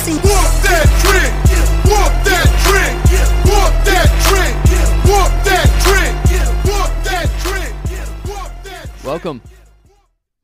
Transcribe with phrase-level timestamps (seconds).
[0.00, 0.22] See, Walk
[0.64, 1.30] that trick.
[1.90, 2.92] Walk that trick.
[3.44, 4.54] Walk that trick.
[5.10, 6.12] Walk that trick.
[6.72, 7.72] Walk that trick.
[8.26, 9.04] Walk that trick.
[9.04, 9.42] Welcome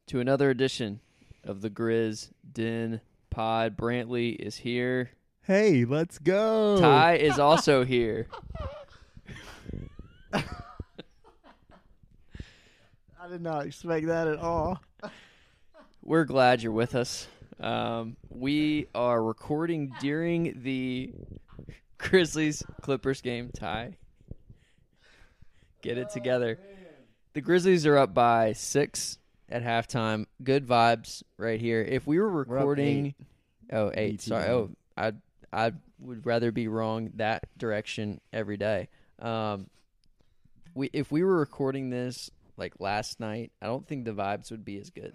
[0.08, 1.00] to another edition
[1.42, 3.00] of the Grizz Den
[3.30, 3.78] Pod.
[3.78, 5.12] Brantley is here.
[5.40, 6.76] Hey, let's go.
[6.78, 8.26] Ty is also here.
[10.34, 10.42] I
[13.30, 14.82] did not expect that at all.
[16.02, 17.26] We're glad you're with us.
[17.60, 21.12] Um, we are recording during the
[21.98, 23.50] Grizzlies Clippers game.
[23.56, 23.94] Ty,
[25.82, 26.58] get it together.
[27.32, 30.26] The Grizzlies are up by six at halftime.
[30.42, 31.80] Good vibes right here.
[31.82, 33.14] If we were We're recording, eight.
[33.72, 34.48] oh eight, sorry.
[34.48, 35.12] Oh, I
[35.52, 38.88] I would rather be wrong that direction every day.
[39.18, 39.68] Um,
[40.74, 44.64] we if we were recording this like last night, I don't think the vibes would
[44.64, 45.14] be as good.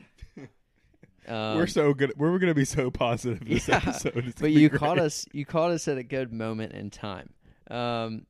[1.27, 2.14] Um, we're so good.
[2.17, 4.17] We're going to be so positive this Yeah, episode.
[4.27, 4.80] It's but you great.
[4.80, 7.30] caught us you caught us at a good moment in time
[7.69, 8.25] um,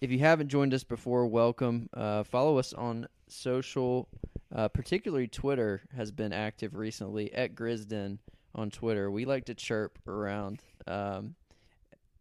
[0.00, 4.08] if you haven't joined us before welcome uh, follow us on social
[4.54, 8.18] uh, particularly twitter has been active recently at grizzden
[8.56, 11.36] on twitter we like to chirp around um,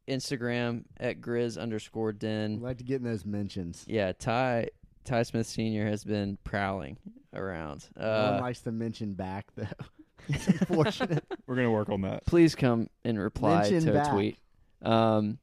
[0.07, 3.85] instagram at grizz underscore I'd den like to get in those mentions.
[3.87, 4.69] yeah ty
[5.09, 6.97] ty smith senior has been prowling
[7.33, 9.65] around no uh, one likes to mention back though.
[10.29, 11.23] it's unfortunate.
[11.47, 12.25] We're going to work on that.
[12.25, 14.07] please come and reply Mention to back.
[14.07, 14.37] a tweet.
[14.83, 15.39] Um,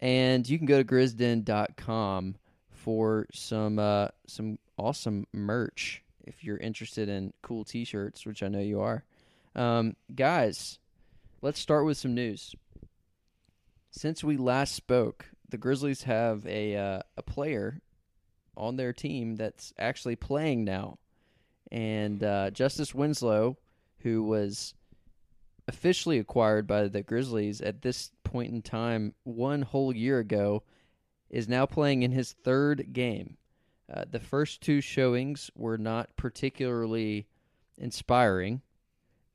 [0.00, 2.36] and you can go to grizzden.com
[2.70, 8.60] for some uh, some awesome merch if you're interested in cool T-shirts, which I know
[8.60, 9.04] you are.
[9.54, 10.78] Um, guys,
[11.42, 12.54] let's start with some news.
[13.90, 17.80] Since we last spoke, the Grizzlies have a uh, a player
[18.60, 20.98] on their team that's actually playing now,
[21.72, 23.56] and uh, Justice Winslow,
[24.00, 24.74] who was
[25.66, 30.62] officially acquired by the Grizzlies at this point in time one whole year ago,
[31.30, 33.36] is now playing in his third game.
[33.92, 37.26] Uh, the first two showings were not particularly
[37.78, 38.60] inspiring,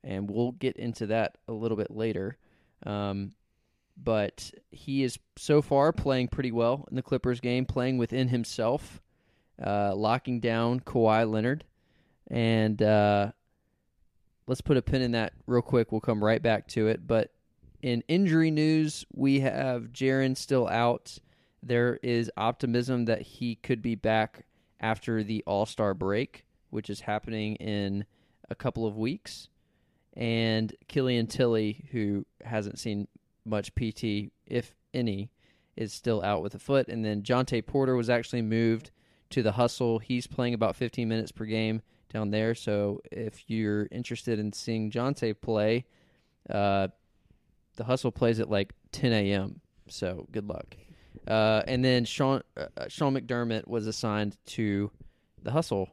[0.04, 2.36] and we'll get into that a little bit later.
[2.84, 3.32] Um,
[3.96, 9.00] but he is so far playing pretty well in the Clippers game, playing within himself,
[9.64, 11.64] uh, locking down Kawhi Leonard,
[12.30, 13.32] and uh,
[14.46, 15.92] let's put a pin in that real quick.
[15.92, 17.06] We'll come right back to it.
[17.06, 17.32] But
[17.82, 21.18] in injury news, we have Jaren still out.
[21.62, 24.44] There is optimism that he could be back
[24.80, 28.04] after the All Star break, which is happening in
[28.48, 29.48] a couple of weeks.
[30.14, 33.06] And Killian Tillie, who hasn't seen
[33.44, 35.30] much PT, if any,
[35.76, 36.88] is still out with a foot.
[36.88, 38.90] And then Jontay Porter was actually moved
[39.30, 39.98] to the hustle.
[39.98, 41.82] He's playing about 15 minutes per game
[42.12, 42.54] down there.
[42.54, 45.84] So if you're interested in seeing Jontay play,
[46.48, 46.88] uh,
[47.76, 49.60] the hustle plays at like 10 a.m.
[49.88, 50.76] So good luck.
[51.26, 54.90] Uh, and then Sean uh, Sean McDermott was assigned to
[55.42, 55.88] the hustle,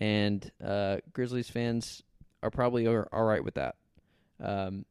[0.00, 2.02] and uh, Grizzlies fans
[2.42, 3.76] are probably all all right with that.
[4.40, 4.84] Um,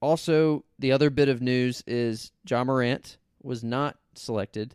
[0.00, 4.74] also, the other bit of news is John Morant was not selected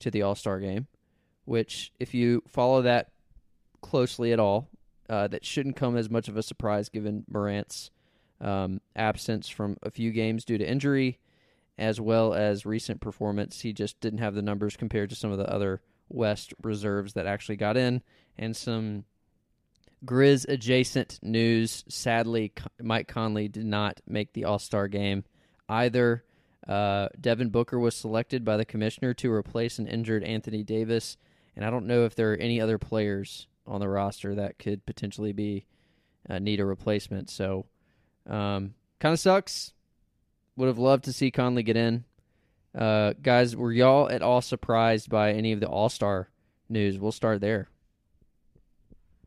[0.00, 0.86] to the All Star game,
[1.44, 3.10] which, if you follow that
[3.80, 4.68] closely at all,
[5.08, 7.90] uh, that shouldn't come as much of a surprise given Morant's
[8.40, 11.18] um, absence from a few games due to injury,
[11.78, 13.60] as well as recent performance.
[13.60, 17.26] He just didn't have the numbers compared to some of the other West reserves that
[17.26, 18.02] actually got in,
[18.38, 19.04] and some
[20.04, 21.84] Grizz adjacent news.
[21.88, 25.24] Sadly, Mike Conley did not make the All Star game
[25.68, 26.24] either.
[26.66, 31.16] Uh, Devin Booker was selected by the commissioner to replace an injured Anthony Davis,
[31.56, 34.84] and I don't know if there are any other players on the roster that could
[34.86, 35.66] potentially be
[36.28, 37.30] uh, need a replacement.
[37.30, 37.66] So,
[38.26, 39.72] um, kind of sucks.
[40.56, 42.04] Would have loved to see Conley get in.
[42.74, 46.28] Uh, guys, were y'all at all surprised by any of the All Star
[46.68, 46.98] news?
[46.98, 47.68] We'll start there.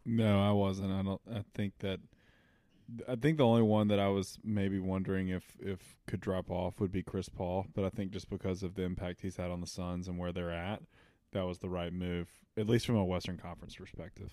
[0.05, 0.91] No, I wasn't.
[0.91, 1.21] I don't.
[1.31, 1.99] I think that.
[3.07, 6.79] I think the only one that I was maybe wondering if if could drop off
[6.79, 9.59] would be Chris Paul, but I think just because of the impact he's had on
[9.59, 10.81] the Suns and where they're at,
[11.37, 14.31] that was the right move, at least from a Western Conference perspective.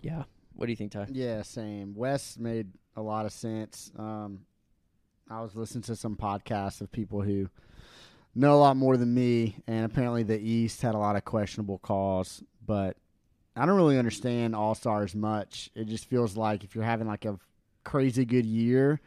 [0.00, 0.24] Yeah.
[0.54, 1.08] What do you think, Ty?
[1.10, 1.94] Yeah, same.
[1.94, 3.92] West made a lot of sense.
[3.96, 4.40] Um,
[5.28, 7.50] I was listening to some podcasts of people who
[8.34, 11.78] know a lot more than me, and apparently the East had a lot of questionable
[11.78, 12.42] calls.
[12.64, 12.96] But
[13.54, 15.70] I don't really understand All Stars much.
[15.74, 17.38] It just feels like if you're having like a
[17.84, 19.00] crazy good year,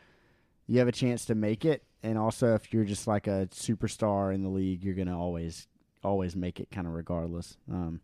[0.68, 4.32] you have a chance to make it, and also if you're just like a superstar
[4.32, 5.68] in the league, you're gonna always
[6.04, 7.58] always make it, kind of regardless.
[7.72, 8.02] Um,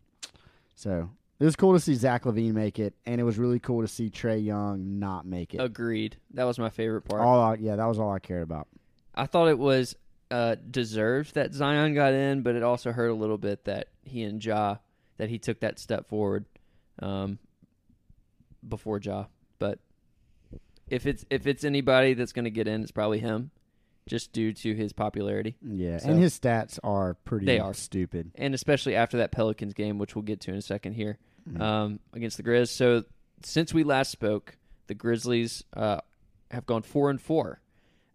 [0.74, 1.10] so
[1.40, 3.88] It was cool to see Zach LaVine make it, and it was really cool to
[3.88, 5.60] see Trae Young not make it.
[5.60, 6.16] Agreed.
[6.34, 7.22] That was my favorite part.
[7.22, 8.68] All I, yeah, that was all I cared about.
[9.14, 9.96] I thought it was
[10.30, 14.22] uh, deserved that Zion got in, but it also hurt a little bit that he
[14.22, 14.76] and Ja
[15.16, 16.44] that he took that step forward
[17.00, 17.38] um,
[18.66, 19.24] before Ja.
[19.58, 19.80] But
[20.88, 23.50] if it's if it's anybody that's going to get in, it's probably him,
[24.08, 27.74] just due to his popularity Yeah, So- and his stats are pretty They are.
[27.74, 28.30] stupid.
[28.34, 31.18] and especially after that Pelicans game, which we'll get to in a second here
[31.48, 31.60] Mhm.
[31.60, 32.68] um, against the Grizz.
[32.68, 33.04] So
[33.42, 34.56] since we last spoke,
[34.86, 36.00] the Grizzlies uh,
[36.50, 37.60] have gone four and four.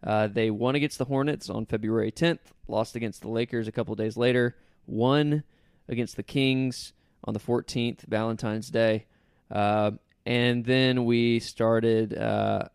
[0.02, 3.94] Uh, they won against the Hornets on February 10th, lost against the Lakers a couple
[3.94, 4.54] days later,
[4.86, 5.44] won
[5.88, 6.92] against the Kings
[7.24, 9.06] on the 14th, Valentine's Day,
[9.50, 9.92] uh,
[10.26, 12.68] and then we started uh,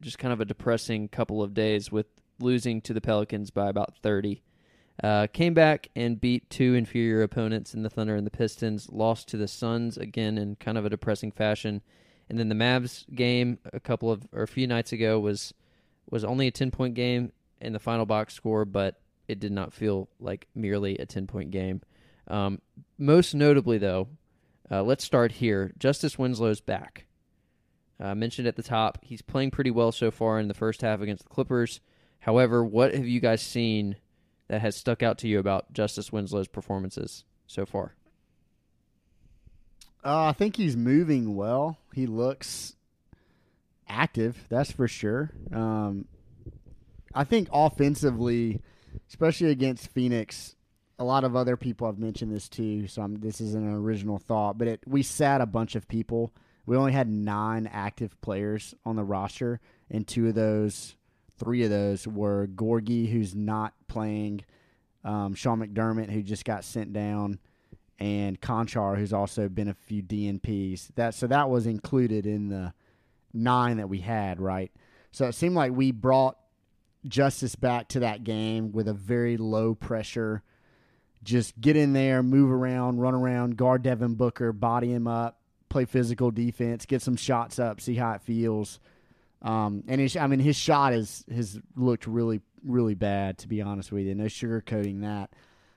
[0.00, 2.06] just kind of a depressing couple of days with
[2.42, 4.42] losing to the Pelicans by about 30.
[5.02, 8.88] Uh, came back and beat two inferior opponents in the Thunder and the Pistons.
[8.90, 11.80] Lost to the Suns again in kind of a depressing fashion,
[12.28, 15.54] and then the Mavs game a couple of or a few nights ago was
[16.10, 17.32] was only a ten point game
[17.62, 21.50] in the final box score, but it did not feel like merely a ten point
[21.50, 21.80] game.
[22.28, 22.60] Um,
[22.98, 24.08] most notably, though,
[24.70, 25.72] uh, let's start here.
[25.78, 27.06] Justice Winslow's back.
[27.98, 31.00] Uh, mentioned at the top, he's playing pretty well so far in the first half
[31.00, 31.80] against the Clippers.
[32.20, 33.96] However, what have you guys seen
[34.48, 37.94] that has stuck out to you about Justice Winslow's performances so far?
[40.04, 41.78] Uh, I think he's moving well.
[41.94, 42.76] He looks
[43.88, 45.30] active, that's for sure.
[45.52, 46.06] Um,
[47.14, 48.60] I think offensively,
[49.08, 50.54] especially against Phoenix,
[50.98, 52.86] a lot of other people have mentioned this too.
[52.86, 56.32] So I'm, this isn't an original thought, but it, we sat a bunch of people.
[56.66, 60.94] We only had nine active players on the roster, and two of those,
[61.40, 64.44] three of those were Gorgui, who's not playing,
[65.02, 67.40] um, Sean McDermott, who just got sent down,
[67.98, 70.90] and Konchar, who's also been a few DNPs.
[70.94, 72.72] That so that was included in the
[73.32, 74.70] nine that we had, right?
[75.12, 76.36] So it seemed like we brought
[77.06, 80.42] Justice back to that game with a very low pressure.
[81.22, 85.84] Just get in there, move around, run around, guard Devin Booker, body him up, play
[85.84, 88.78] physical defense, get some shots up, see how it feels.
[89.42, 93.62] Um, and his, I mean, his shot is has looked really, really bad to be
[93.62, 94.14] honest with you.
[94.14, 95.30] No sugarcoating that.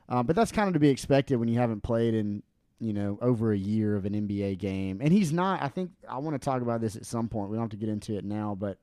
[0.10, 2.44] Uh, but that's kind of to be expected when you haven't played in
[2.80, 5.00] you know over a year of an NBA game.
[5.02, 5.62] And he's not.
[5.64, 7.50] I think I want to talk about this at some point.
[7.50, 8.78] We don't have to get into it now, but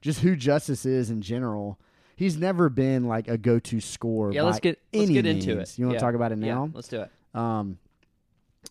[0.00, 1.78] just who Justice is in general.
[2.16, 4.32] He's never been like a go-to scorer.
[4.32, 5.72] Yeah, let's get let's get into means.
[5.72, 5.78] it.
[5.78, 5.98] You want Yeah.
[6.00, 6.70] to talk about it Yeah, now?
[6.72, 7.10] let's do it.
[7.38, 7.78] Um,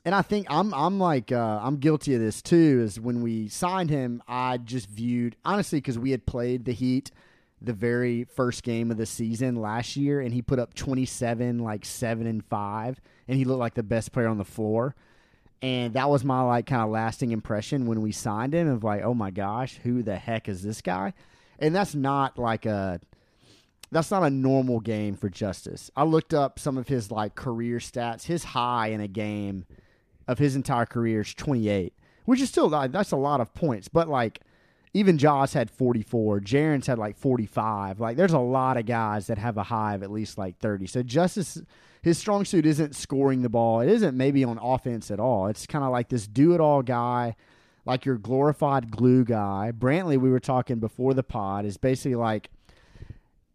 [0.05, 2.81] and I think I'm I'm like uh, I'm guilty of this too.
[2.83, 7.11] Is when we signed him, I just viewed honestly because we had played the Heat
[7.63, 11.85] the very first game of the season last year, and he put up 27, like
[11.85, 14.95] seven and five, and he looked like the best player on the floor.
[15.61, 19.01] And that was my like kind of lasting impression when we signed him of like,
[19.01, 21.13] oh my gosh, who the heck is this guy?
[21.57, 22.99] And that's not like a
[23.89, 25.89] that's not a normal game for Justice.
[25.95, 28.25] I looked up some of his like career stats.
[28.25, 29.65] His high in a game
[30.27, 31.93] of his entire career is 28,
[32.25, 33.87] which is still that's a lot of points.
[33.87, 34.41] But like
[34.93, 37.99] even Josh had 44, Jaren's had like 45.
[37.99, 40.87] Like there's a lot of guys that have a high of at least like 30.
[40.87, 41.61] So Justice
[42.03, 43.79] his strong suit isn't scoring the ball.
[43.79, 45.47] It isn't maybe on offense at all.
[45.47, 47.35] It's kind of like this do it all guy,
[47.85, 49.71] like your glorified glue guy.
[49.75, 52.49] Brantley, we were talking before the pod, is basically like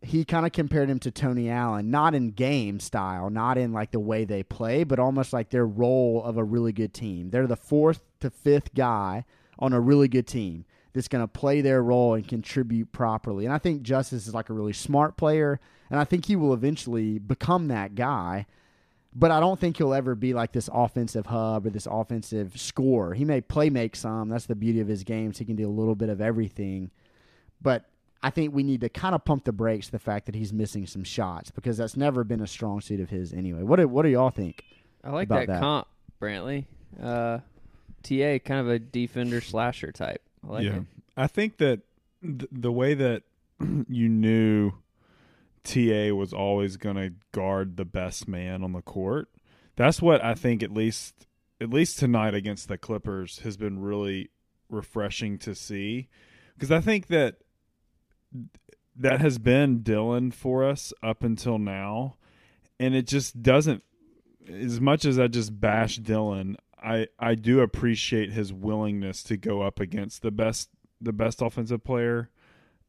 [0.00, 3.90] he kind of compared him to Tony Allen, not in game style, not in like
[3.90, 7.30] the way they play, but almost like their role of a really good team.
[7.30, 9.24] They're the fourth to fifth guy
[9.58, 13.44] on a really good team that's going to play their role and contribute properly.
[13.44, 15.58] And I think Justice is like a really smart player,
[15.90, 18.46] and I think he will eventually become that guy.
[19.14, 23.14] But I don't think he'll ever be like this offensive hub or this offensive scorer.
[23.14, 24.28] He may play make some.
[24.28, 25.38] That's the beauty of his games.
[25.38, 26.90] He can do a little bit of everything.
[27.60, 27.86] But
[28.22, 30.86] I think we need to kind of pump the brakes the fact that he's missing
[30.86, 33.62] some shots because that's never been a strong suit of his anyway.
[33.62, 34.64] What do, what do y'all think?
[35.04, 35.60] I like about that, that.
[35.60, 35.86] comp,
[36.20, 36.64] Brantley.
[37.00, 37.38] Uh,
[38.02, 40.22] TA, kind of a defender slasher type.
[40.46, 40.82] I like yeah, it.
[41.16, 41.80] I think that
[42.22, 43.22] th- the way that
[43.88, 44.72] you knew
[45.64, 49.28] TA was always going to guard the best man on the court.
[49.76, 51.26] That's what I think at least
[51.60, 54.30] at least tonight against the Clippers has been really
[54.70, 56.08] refreshing to see
[56.54, 57.36] because I think that
[58.96, 62.16] that has been Dillon for us up until now
[62.80, 63.82] and it just doesn't
[64.48, 69.62] as much as I just bash Dillon, I I do appreciate his willingness to go
[69.62, 70.70] up against the best
[71.00, 72.30] the best offensive player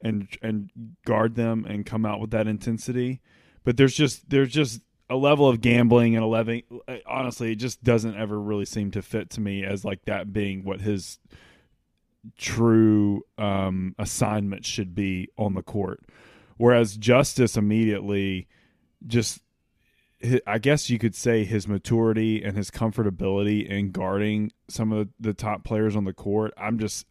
[0.01, 0.69] and and
[1.05, 3.22] guard them and come out with that intensity.
[3.63, 6.62] But there's just there's just a level of gambling and a level.
[7.05, 10.63] Honestly, it just doesn't ever really seem to fit to me as like that being
[10.63, 11.19] what his
[12.38, 16.02] true um, assignment should be on the court.
[16.58, 18.48] Whereas Justice immediately
[19.08, 19.42] just
[20.46, 25.34] I guess you could say his maturity and his comfortability in guarding some of the
[25.34, 26.54] top players on the court.
[26.58, 27.06] I'm just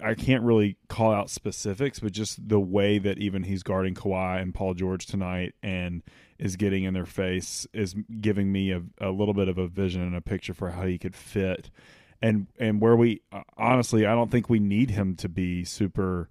[0.00, 4.40] I can't really call out specifics, but just the way that even he's guarding Kawhi
[4.40, 6.02] and Paul George tonight and
[6.38, 10.02] is getting in their face is giving me a, a little bit of a vision
[10.02, 11.70] and a picture for how he could fit.
[12.22, 13.22] And and where we
[13.56, 16.28] honestly, I don't think we need him to be super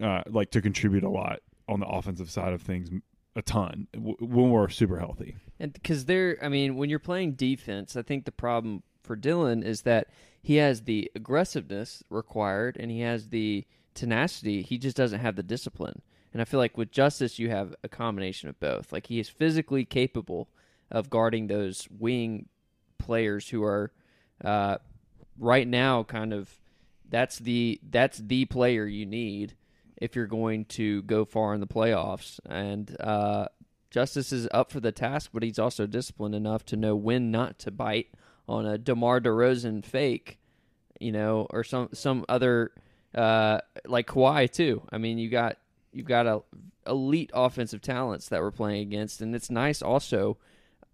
[0.00, 2.90] uh, like to contribute a lot on the offensive side of things
[3.36, 5.36] a ton when we're super healthy.
[5.58, 9.62] And because they're, I mean, when you're playing defense, I think the problem for Dillon
[9.62, 10.08] is that
[10.42, 14.62] he has the aggressiveness required and he has the tenacity.
[14.62, 16.02] He just doesn't have the discipline.
[16.32, 18.92] And I feel like with Justice, you have a combination of both.
[18.92, 20.48] Like he is physically capable
[20.90, 22.48] of guarding those wing
[22.98, 23.92] players who are
[24.44, 24.78] uh,
[25.40, 26.58] right now kind of
[27.08, 29.56] that's the that's the player you need
[29.96, 32.38] if you're going to go far in the playoffs.
[32.46, 33.48] And uh,
[33.90, 37.58] Justice is up for the task, but he's also disciplined enough to know when not
[37.60, 38.08] to bite
[38.48, 40.38] on a DeMar DeRozan fake,
[41.00, 42.72] you know, or some some other
[43.14, 44.82] uh, like Kawhi too.
[44.92, 45.56] I mean, you got
[45.92, 46.42] you've got a
[46.86, 50.38] elite offensive talents that we're playing against, and it's nice also.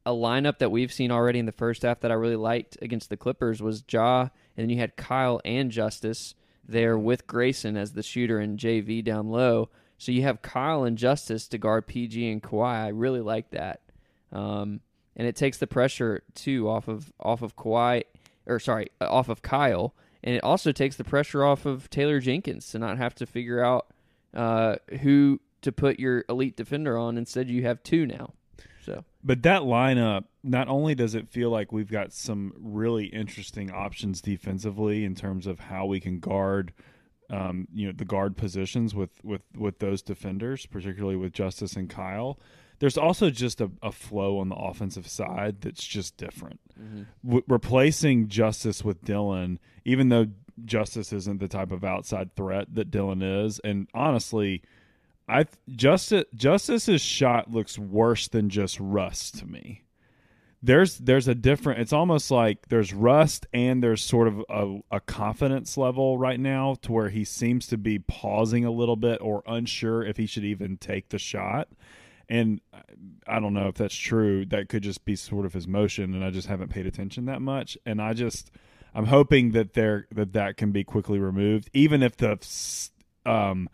[0.07, 3.11] A lineup that we've seen already in the first half that I really liked against
[3.11, 6.35] the Clippers was Ja, and then you had Kyle and Justice
[6.67, 9.69] there with Grayson as the shooter and JV down low.
[9.99, 12.85] So you have Kyle and Justice to guard PG and Kawhi.
[12.85, 13.81] I really like that,
[14.31, 14.81] um,
[15.17, 18.05] and it takes the pressure too off of off of Kawhi,
[18.47, 22.71] or sorry, off of Kyle, and it also takes the pressure off of Taylor Jenkins
[22.71, 23.87] to not have to figure out
[24.35, 27.19] uh, who to put your elite defender on.
[27.19, 28.35] Instead, you have two now.
[28.87, 33.71] So, but that lineup not only does it feel like we've got some really interesting
[33.71, 36.73] options defensively in terms of how we can guard,
[37.29, 41.91] um, you know, the guard positions with with with those defenders, particularly with Justice and
[41.91, 42.39] Kyle.
[42.79, 46.61] There's also just a, a flow on the offensive side that's just different.
[46.81, 47.03] Mm-hmm.
[47.25, 50.27] W- replacing Justice with Dillon, even though
[50.65, 54.63] Justice isn't the type of outside threat that Dillon is, and honestly
[55.29, 59.83] I Justice Justice's shot looks worse than just rust to me.
[60.63, 61.81] There's there's a different.
[61.81, 66.77] It's almost like there's rust and there's sort of a, a confidence level right now
[66.83, 70.45] to where he seems to be pausing a little bit or unsure if he should
[70.45, 71.69] even take the shot.
[72.29, 72.61] And
[73.29, 74.45] I don't know if that's true.
[74.47, 77.41] That could just be sort of his motion, and I just haven't paid attention that
[77.43, 77.79] much.
[77.87, 78.51] And I just
[78.95, 82.39] I'm hoping that there that that can be quickly removed, even if the
[83.25, 83.69] um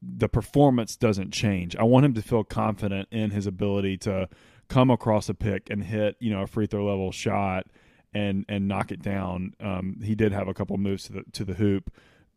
[0.00, 1.74] the performance doesn't change.
[1.76, 4.28] I want him to feel confident in his ability to
[4.68, 7.66] come across a pick and hit, you know, a free throw level shot
[8.14, 9.54] and and knock it down.
[9.60, 11.90] Um, he did have a couple moves to the to the hoop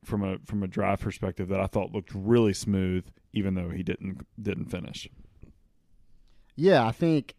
[0.04, 3.84] from a from a drive perspective that I thought looked really smooth, even though he
[3.84, 5.08] didn't didn't finish.
[6.56, 7.36] Yeah, I think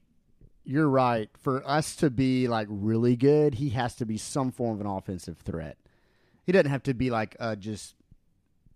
[0.65, 1.29] you're right.
[1.39, 4.87] For us to be like really good, he has to be some form of an
[4.87, 5.79] offensive threat.
[6.45, 7.95] He doesn't have to be like uh, just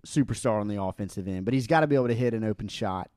[0.07, 2.69] superstar on the offensive end, but he's got to be able to hit an open
[2.69, 3.11] shot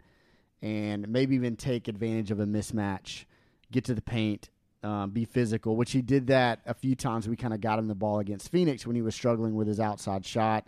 [0.61, 3.25] and maybe even take advantage of a mismatch,
[3.71, 4.49] get to the paint,
[4.83, 7.27] um, be physical, which he did that a few times.
[7.27, 9.79] We kind of got him the ball against Phoenix when he was struggling with his
[9.79, 10.67] outside shot.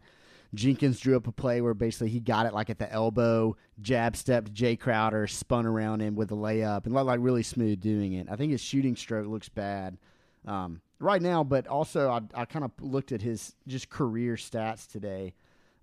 [0.54, 4.18] Jenkins drew up a play where basically he got it like at the elbow, jab
[4.18, 8.14] stepped Jae Crowder, spun around him with a layup, and looked like really smooth doing
[8.14, 8.28] it.
[8.30, 9.98] I think his shooting stroke looks bad
[10.46, 14.92] um, right now, but also I, I kind of looked at his just career stats
[14.92, 15.34] today.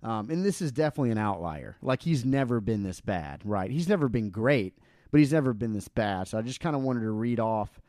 [0.01, 1.77] Um, and this is definitely an outlier.
[1.81, 3.69] Like he's never been this bad, right?
[3.69, 4.77] He's never been great,
[5.11, 6.27] but he's never been this bad.
[6.27, 7.81] So I just kind of wanted to read off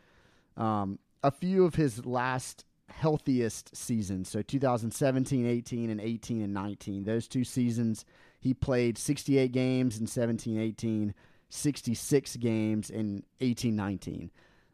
[0.57, 4.29] um, a few of his last healthiest seasons.
[4.29, 7.05] So 2017, 18, and 18 and 19.
[7.05, 8.05] Those two seasons,
[8.41, 11.15] he played 68 games in 17, 18,
[11.49, 14.31] 66 games in 18, 19.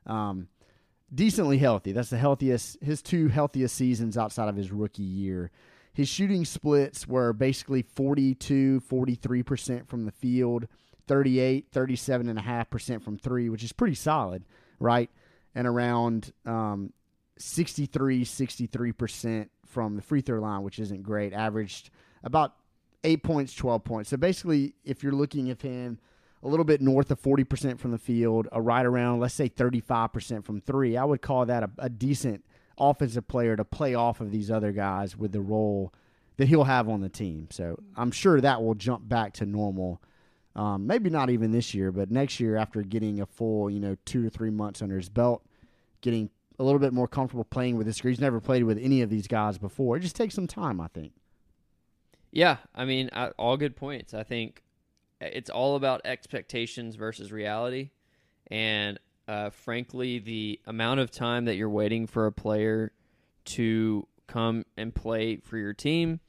[0.06, 0.48] Um,
[1.14, 1.92] decently healthy.
[1.92, 5.50] That's the healthiest, his two healthiest seasons outside of his rookie year.
[5.96, 10.68] His shooting splits were basically 42, 43% from the field,
[11.08, 14.44] 38, 37.5% from three, which is pretty solid,
[14.78, 15.08] right?
[15.54, 16.92] And around um,
[17.38, 21.32] 63, 63% from the free throw line, which isn't great.
[21.32, 21.88] Averaged
[22.22, 22.56] about
[23.02, 24.10] eight points, 12 points.
[24.10, 25.98] So basically, if you're looking at him
[26.42, 30.44] a little bit north of 40% from the field, a right around, let's say 35%
[30.44, 32.44] from three, I would call that a, a decent–
[32.78, 35.92] offensive player to play off of these other guys with the role
[36.36, 37.48] that he'll have on the team.
[37.50, 40.00] So I'm sure that will jump back to normal
[40.54, 43.94] Um, maybe not even this year, but next year after getting a full, you know,
[44.06, 45.44] two or three months under his belt,
[46.00, 48.00] getting a little bit more comfortable playing with this.
[48.00, 49.98] He's never played with any of these guys before.
[49.98, 51.12] It just takes some time, I think.
[52.32, 54.14] Yeah, I mean, I, all good points.
[54.14, 54.62] I think
[55.20, 57.90] it's all about expectations versus reality,
[58.50, 62.92] and uh, frankly, the amount of time that you're waiting for a player
[63.44, 66.20] to come and play for your team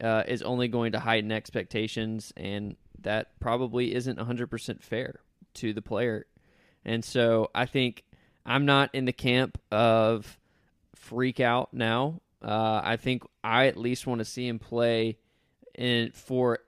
[0.00, 5.20] uh, is only going to heighten expectations, and that probably isn't 100% fair
[5.54, 6.26] to the player.
[6.84, 8.04] And so I think
[8.44, 10.38] I'm not in the camp of
[10.94, 12.20] freak out now.
[12.42, 15.18] Uh, I think I at least want to see him play
[15.76, 16.58] in for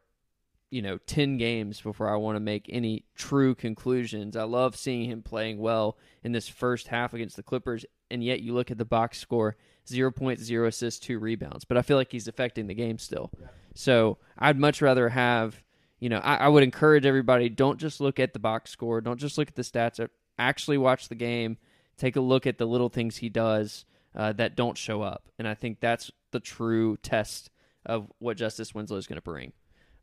[0.75, 4.37] you know 10 games before I want to make any true conclusions.
[4.37, 8.40] I love seeing him playing well in this first half against the Clippers and yet
[8.40, 12.26] you look at the box score 0.0 assists, 2 rebounds, but I feel like he's
[12.26, 13.31] affecting the game still.
[13.75, 15.62] So, I'd much rather have,
[16.00, 19.21] you know, I, I would encourage everybody don't just look at the box score, don't
[19.21, 20.07] just look at the stats,
[20.38, 21.57] actually watch the game,
[21.99, 23.85] take a look at the little things he does
[24.16, 25.28] uh, that don't show up.
[25.38, 27.50] And I think that's the true test
[27.87, 29.52] of what Justice Winslow is going to bring.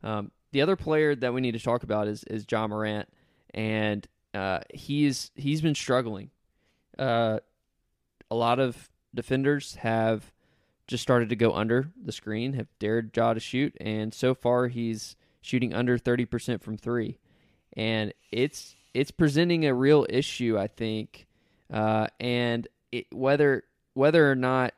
[0.02, 3.08] Um, the other player that we need to talk about is is Ja Morant,
[3.52, 6.30] and uh, he's he's been struggling.
[6.98, 7.40] Uh,
[8.30, 10.30] a lot of defenders have
[10.86, 14.68] just started to go under the screen, have dared Ja to shoot, and so far
[14.68, 17.18] he's shooting under thirty percent from three,
[17.74, 21.26] and it's it's presenting a real issue, I think,
[21.72, 24.74] uh, and it, whether whether or not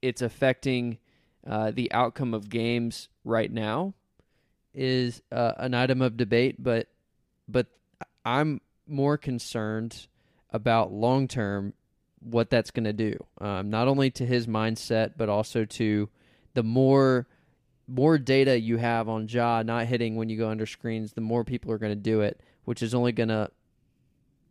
[0.00, 0.98] it's affecting
[1.46, 3.94] uh, the outcome of games right now
[4.74, 6.88] is uh, an item of debate, but
[7.48, 7.66] but
[8.24, 10.06] I'm more concerned
[10.50, 11.74] about long term
[12.20, 16.08] what that's going to do, um, not only to his mindset, but also to
[16.54, 17.26] the more
[17.86, 21.42] more data you have on Ja not hitting when you go under screens, the more
[21.42, 23.50] people are going to do it, which is only going to,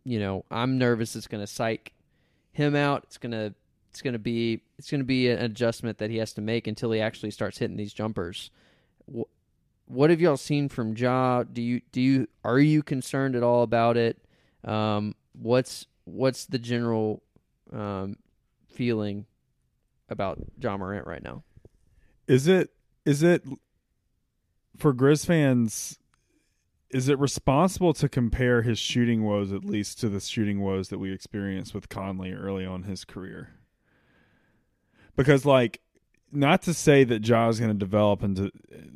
[0.04, 1.92] you know, I'm nervous it's going to psych
[2.50, 3.04] him out.
[3.04, 3.54] It's going to
[3.90, 6.66] it's going to be it's going to be an adjustment that he has to make
[6.66, 8.50] until he actually starts hitting these jumpers.
[9.88, 11.44] What have y'all seen from Ja?
[11.44, 14.18] Do you do you are you concerned at all about it?
[14.62, 17.22] Um, what's what's the general
[17.72, 18.16] um,
[18.68, 19.24] feeling
[20.10, 21.42] about Ja Morant right now?
[22.26, 22.70] Is it
[23.06, 23.44] is it
[24.76, 25.98] for Grizz fans?
[26.90, 30.98] Is it responsible to compare his shooting woes at least to the shooting woes that
[30.98, 33.54] we experienced with Conley early on his career?
[35.16, 35.80] Because like
[36.30, 38.50] not to say that Ja is going to develop into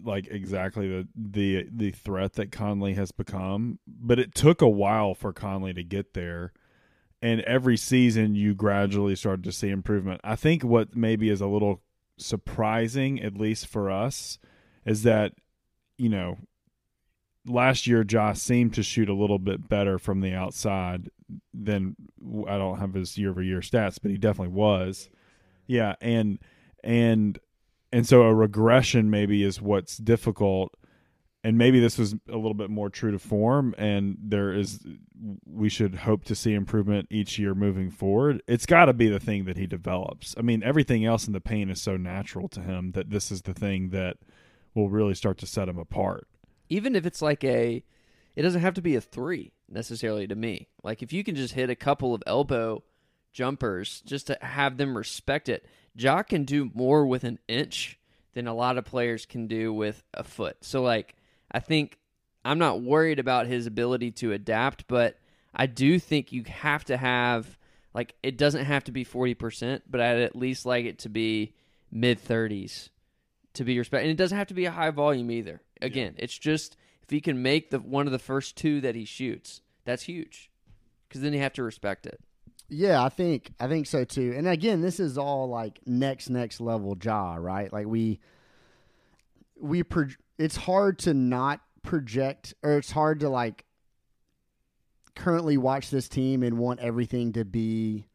[0.05, 5.14] like exactly the the the threat that Conley has become, but it took a while
[5.14, 6.53] for Conley to get there
[7.23, 10.21] and every season you gradually start to see improvement.
[10.25, 11.81] I think what maybe is a little
[12.18, 14.38] surprising, at least for us,
[14.85, 15.33] is that
[15.97, 16.38] you know
[17.47, 21.09] last year Josh seemed to shoot a little bit better from the outside
[21.55, 21.97] than
[22.49, 25.09] I don't have his year over year stats, but he definitely was.
[25.68, 26.40] Yeah, and
[26.83, 27.38] and
[27.92, 30.75] and so a regression maybe is what's difficult.
[31.45, 34.81] And maybe this was a little bit more true to form and there is
[35.45, 38.42] we should hope to see improvement each year moving forward.
[38.47, 40.35] It's got to be the thing that he develops.
[40.38, 43.42] I mean everything else in the pain is so natural to him that this is
[43.42, 44.18] the thing that
[44.75, 46.29] will really start to set him apart.
[46.68, 47.83] Even if it's like a
[48.37, 50.68] it doesn't have to be a three necessarily to me.
[50.85, 52.85] Like if you can just hit a couple of elbow
[53.33, 57.98] jumpers just to have them respect it jock can do more with an inch
[58.35, 61.14] than a lot of players can do with a foot so like
[61.52, 61.98] I think
[62.44, 65.18] I'm not worried about his ability to adapt, but
[65.55, 67.59] I do think you have to have
[67.94, 71.55] like it doesn't have to be 40%, but I'd at least like it to be
[71.90, 72.88] mid 30s
[73.55, 74.09] to be respected.
[74.09, 75.61] And it doesn't have to be a high volume either.
[75.81, 76.24] Again, yeah.
[76.24, 79.61] it's just if he can make the one of the first two that he shoots,
[79.85, 80.50] that's huge.
[81.11, 82.20] Cuz then you have to respect it.
[82.72, 84.32] Yeah, I think I think so too.
[84.35, 87.70] And again, this is all like next next level Ja, right?
[87.70, 88.18] Like we
[89.61, 90.08] we pro-
[90.38, 93.66] it's hard to not project or it's hard to like
[95.14, 98.06] currently watch this team and want everything to be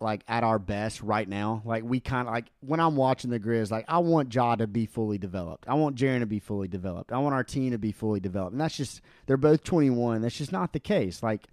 [0.00, 1.62] like at our best right now.
[1.64, 4.66] Like we kind of like when I'm watching the Grizz, like I want Ja to
[4.66, 5.68] be fully developed.
[5.68, 7.12] I want Jaren to be fully developed.
[7.12, 8.52] I want our team to be fully developed.
[8.52, 10.22] And that's just they're both 21.
[10.22, 11.22] That's just not the case.
[11.22, 11.46] Like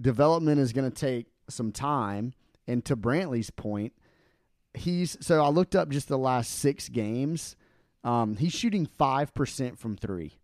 [0.00, 2.34] development is going to take some time.
[2.66, 3.92] And to Brantley's point,
[4.74, 7.56] he's so I looked up just the last six games.
[8.04, 10.38] Um, he's shooting five percent from three.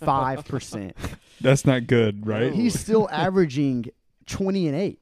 [0.00, 0.96] Five percent.
[1.40, 2.52] That's not good, right?
[2.52, 3.86] He's still averaging
[4.26, 5.00] twenty and eight.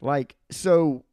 [0.00, 1.04] Like so,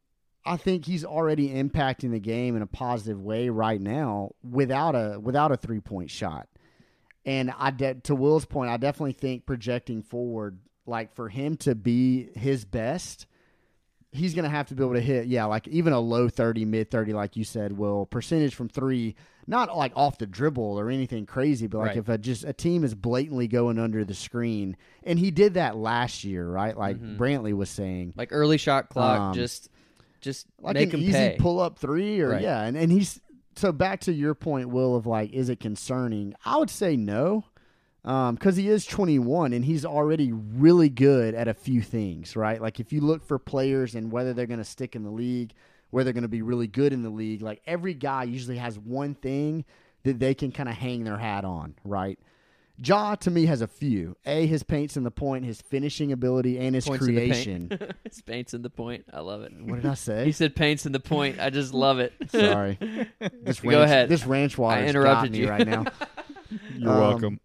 [0.45, 5.19] I think he's already impacting the game in a positive way right now without a
[5.19, 6.47] without a three point shot.
[7.25, 11.75] And I de- to Will's point, I definitely think projecting forward, like for him to
[11.75, 13.25] be his best,
[14.11, 16.65] he's going to have to be able to hit, yeah, like even a low 30,
[16.65, 20.89] mid 30, like you said, Will, percentage from three, not like off the dribble or
[20.89, 21.97] anything crazy, but like Right.
[21.97, 24.77] if a, just a team is blatantly going under the screen.
[25.03, 26.75] And he did that last year, right?
[26.77, 27.17] Like Mhm.
[27.17, 28.13] Brantley was saying.
[28.15, 29.69] Like early shot clock, Um, just
[30.19, 31.37] just Like make an him easy pay.
[31.39, 32.41] pull up three, or Right.
[32.41, 33.21] yeah, and, and he's
[33.55, 36.33] so back to your point, Will, of like, is it concerning?
[36.45, 37.45] I would say no,
[38.07, 42.61] because he is 21 and he's already really good at a few things, right?
[42.61, 45.51] Like if you look for players and whether they're going to stick in the league,
[45.89, 48.79] whether they're going to be really good in the league, like every guy usually has
[48.79, 49.65] one thing
[50.03, 52.17] that they can kind of hang their hat on, right?
[52.81, 54.15] Ja to me has a few.
[54.25, 57.31] A his paints in the point, his finishing ability, and his Points in paint.
[57.33, 57.79] creation.
[58.03, 59.03] His paints in the point.
[59.11, 59.51] I love it.
[59.63, 60.25] what did I say?
[60.25, 61.39] He said paints in the point.
[61.39, 62.13] I just love it.
[62.29, 62.77] Sorry.
[63.19, 64.09] This Go ranch, ahead.
[64.09, 65.49] This ranch water interrupted got me you.
[65.49, 65.85] right now.
[66.77, 67.39] You're Um, welcome.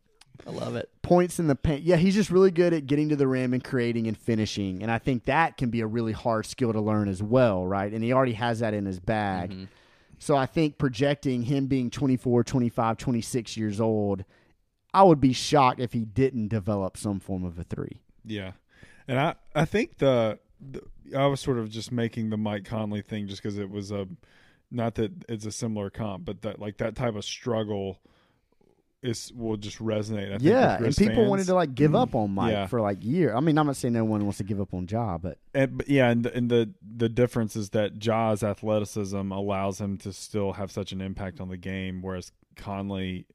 [0.47, 0.91] I love it.
[1.03, 1.83] Points in the paint.
[1.83, 4.83] Yeah, he's just really good at getting to the rim and creating and finishing.
[4.83, 7.93] And I think that can be a really hard skill to learn as well, right?
[7.93, 9.51] And he already has that in his bag.
[9.51, 9.69] Mhm.
[10.19, 14.25] So I think projecting him being 24, 25, 26 years old,
[14.95, 18.03] I would be shocked if he didn't develop some form of a three.
[18.25, 18.53] Yeah,
[19.09, 20.83] and I I think the, the
[21.17, 24.07] I was sort of just making the Mike Conley thing just because it was a
[24.71, 27.99] not that it's a similar comp, but that like that type of struggle
[29.03, 30.29] is will just resonate.
[30.29, 31.29] I think, yeah, and people fans.
[31.29, 32.35] wanted to like give up on mm.
[32.35, 32.67] Mike Yeah.
[32.67, 33.35] for like year.
[33.35, 35.79] I mean, I'm not saying no one wants to give up on Ja, but And,
[35.79, 40.13] but yeah, and the, and the the difference is that Ja's athleticism allows him to
[40.13, 43.27] still have such an impact on the game, whereas Conley,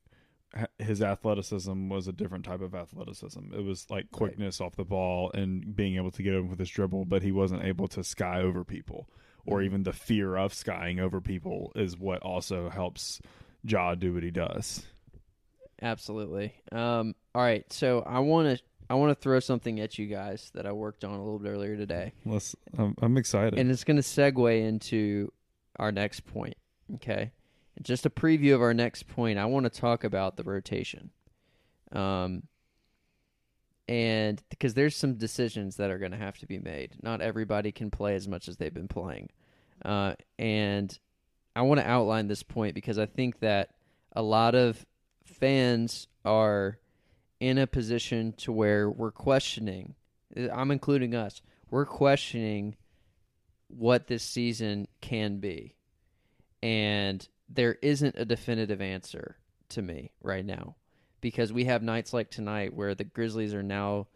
[0.79, 3.53] his athleticism was a different type of athleticism.
[3.53, 6.69] It was like quickness off the ball and being able to get him with his
[6.69, 9.09] dribble, but he wasn't able to sky over people,
[9.45, 9.65] or mm-hmm.
[9.65, 13.19] even the fear of skying over people is what also helps
[13.63, 14.85] Ja do what he does.
[15.81, 16.55] Absolutely.
[16.71, 20.51] Um, all right, so I want to I want to throw something at you guys
[20.55, 22.55] that I worked on a little bit earlier today, Let's.
[22.77, 23.59] I'm, I'm excited.
[23.59, 25.31] and it's going to segue into
[25.77, 26.55] our next point.
[26.95, 27.31] Okay,
[27.81, 29.37] just a preview of our next point.
[29.37, 31.11] I want to talk about the rotation,
[31.91, 32.43] um,
[33.89, 36.93] and because there's some decisions that are going to have to be made.
[37.03, 39.29] Not everybody can play as much as they've been playing,
[39.83, 40.97] uh, and
[41.57, 43.71] I want to outline this point because I think that
[44.13, 44.85] a lot of
[45.27, 46.79] fans are
[47.39, 49.95] in a position to where we're questioning
[50.35, 51.41] I'm including us.
[51.69, 52.75] We're questioning
[53.67, 55.75] what this season can be.
[56.61, 59.37] And there isn't a definitive answer
[59.69, 60.75] to me right now
[61.21, 64.07] because we have nights like tonight where the Grizzlies are now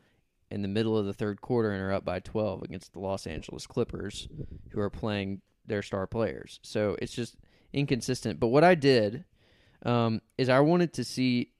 [0.50, 3.26] in the middle of the third quarter and are up by 12 against the Los
[3.26, 4.28] Angeles Clippers
[4.71, 6.60] who are playing their star players.
[6.62, 7.36] So it's just
[7.71, 8.39] inconsistent.
[8.39, 9.24] But what I did
[9.86, 11.52] um, is I wanted to see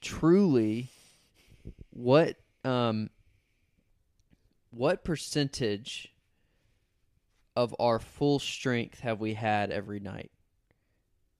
[0.00, 0.88] truly
[1.90, 3.10] what um,
[4.70, 6.12] what percentage
[7.54, 10.30] of our full strength have we had every night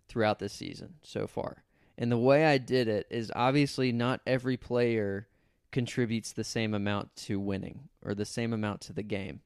[0.09, 1.63] throughout this season so far.
[1.99, 5.29] And the way I did it is obviously not every player
[5.73, 9.41] contributes the same amount to winning or the same amount to the game.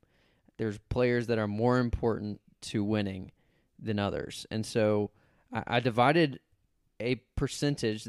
[0.59, 3.33] There's players that are more important to winning
[3.79, 4.47] than others.
[4.51, 5.11] And so
[5.53, 6.39] I, I divided
[7.01, 8.07] a percentage.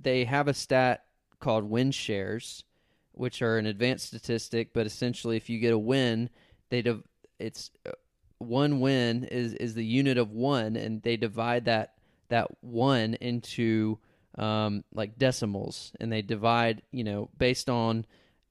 [0.00, 1.04] They have a stat
[1.38, 2.64] called win shares,
[3.12, 6.30] which are an advanced statistic, but essentially if you get a win,
[6.70, 7.04] they div-
[7.38, 7.92] it's uh,
[8.38, 11.94] one win is is the unit of one and they divide that
[12.28, 13.98] that one into
[14.36, 18.04] um, like decimals and they divide you know based on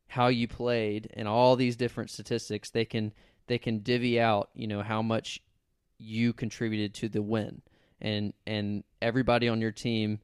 [0.08, 3.12] how you played and all these different statistics they can
[3.48, 5.42] they can divvy out you know how much
[5.98, 7.62] you contributed to the win
[8.02, 10.20] and and everybody on your team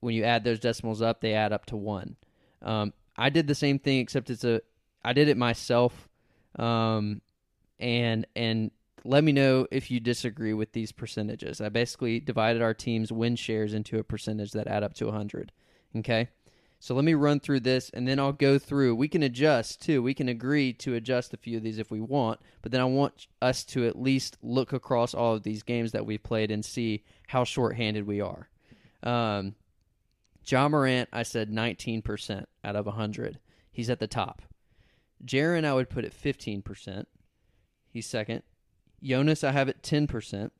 [0.00, 2.16] when you add those decimals up they add up to one
[2.62, 4.60] um, i did the same thing except it's a
[5.04, 6.08] i did it myself
[6.58, 7.20] um,
[7.78, 8.70] and and
[9.06, 11.60] let me know if you disagree with these percentages.
[11.60, 15.52] I basically divided our team's win shares into a percentage that add up to 100.
[15.96, 16.28] Okay?
[16.78, 18.94] So let me run through this and then I'll go through.
[18.94, 20.02] We can adjust too.
[20.02, 22.84] We can agree to adjust a few of these if we want, but then I
[22.84, 26.64] want us to at least look across all of these games that we've played and
[26.64, 28.48] see how shorthanded we are.
[29.02, 29.54] Um,
[30.44, 33.38] John Morant, I said 19% out of 100.
[33.72, 34.42] He's at the top.
[35.24, 37.06] Jaren, I would put at 15%.
[37.88, 38.42] He's second.
[39.02, 40.50] Jonas, I have at 10%.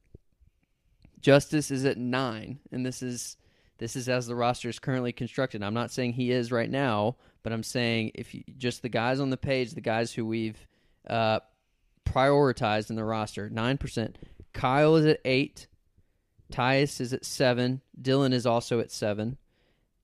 [1.21, 3.37] Justice is at 9 and this is
[3.79, 5.63] this is as the roster is currently constructed.
[5.63, 9.21] I'm not saying he is right now, but I'm saying if you, just the guys
[9.21, 10.67] on the page, the guys who we've
[11.09, 11.41] uh,
[12.05, 14.15] prioritized in the roster, 9%.
[14.53, 15.67] Kyle is at 8.
[16.53, 17.83] Tyus is at 7.
[18.01, 19.37] Dillon is also at 7.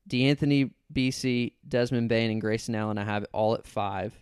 [0.09, 4.19] De'Anthony, BC, Desmond Bane, and Grayson Allen, I have all at five.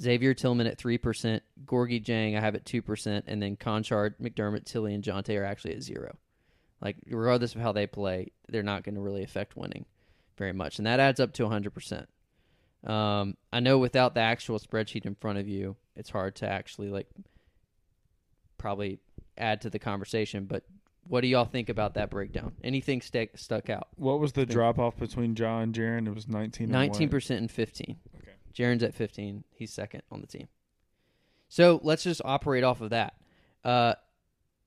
[0.00, 1.40] Xavier Tillman at 3%.
[1.66, 3.22] Gorgui Dieng, I have at 2%.
[3.26, 6.16] And then Conchard, McDermott, Tillie, and Jontay are actually at zero.
[6.80, 9.84] Like, regardless of how they play, they're not going to really affect winning
[10.36, 10.78] very much.
[10.78, 12.06] And that adds up to 100%.
[12.90, 16.88] Um, I know without the actual spreadsheet in front of you, it's hard to actually,
[16.88, 17.08] like,
[18.56, 19.00] probably
[19.36, 20.46] add to the conversation.
[20.46, 20.64] But
[21.06, 22.52] what do y'all think about that breakdown?
[22.64, 23.88] Anything stick, stuck out?
[23.96, 26.06] What was the drop off between John and Jaren?
[26.06, 26.70] It was nineteen.
[26.70, 27.96] Nineteen percent and fifteen.
[28.16, 28.32] Okay.
[28.54, 29.44] Jaren's at fifteen.
[29.50, 30.48] He's second on the team.
[31.48, 33.14] So let's just operate off of that.
[33.64, 33.94] Uh,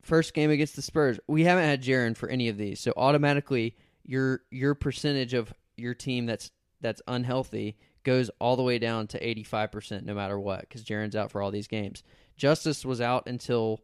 [0.04, 3.76] first game against the Spurs, we haven't had Jaren for any of these, so automatically
[4.06, 9.28] your your percentage of your team that's that's unhealthy goes all the way down to
[9.28, 12.04] eighty five percent, no matter what, because Jaren's out for all these games.
[12.38, 13.82] Justice was out until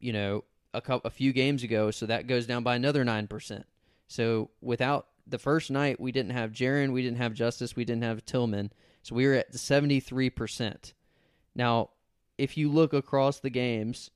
[0.00, 0.44] you know
[0.74, 3.64] a couple, a few games ago, so that goes down by another nine percent.
[4.08, 8.02] So without the first night, we didn't have Jaron, we didn't have Justice, we didn't
[8.02, 8.72] have Tillman,
[9.02, 10.94] so we were at seventy three percent.
[11.54, 11.90] Now,
[12.38, 14.10] if you look across the games,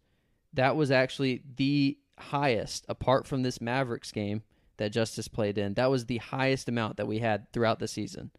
[0.57, 4.43] that was actually the highest, apart from this Mavericks game
[4.79, 5.75] that Justice played in.
[5.75, 8.31] That was the highest amount that we had throughout the season.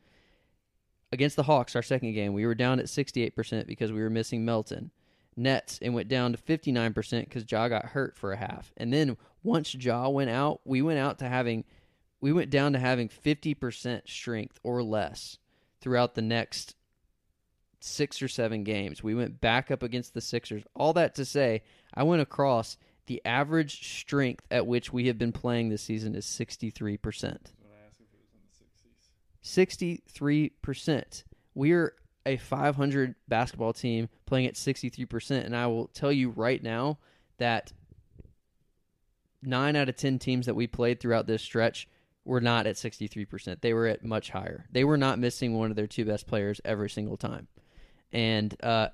[1.12, 4.44] Against the Hawks, our second game, we were down at 68% because we were missing
[4.44, 4.92] Melton.
[5.36, 8.74] Nets, it went down to 59% because Ja got hurt for a half.
[8.76, 11.64] And then once Ja went out, we went out to having,
[12.20, 15.38] we went down to having 50% strength or less
[15.80, 16.76] throughout the next
[17.80, 19.04] six or seven games.
[19.04, 20.64] We went back up against the Sixers.
[20.74, 21.64] All that to say,
[21.94, 26.26] I went across the average strength at which we have been playing this season is
[26.26, 27.38] 63%.
[29.44, 31.24] 63%.
[31.56, 31.94] We're
[32.26, 35.46] a 500 basketball team playing at 63%.
[35.46, 37.00] And I will tell you right now
[37.38, 37.72] that
[39.42, 41.88] nine out of 10 teams that we played throughout this stretch
[42.26, 43.62] were not at 63%.
[43.62, 44.66] They were at much higher.
[44.72, 47.48] They were not missing one of their two best players every single time.
[48.12, 48.90] And uh,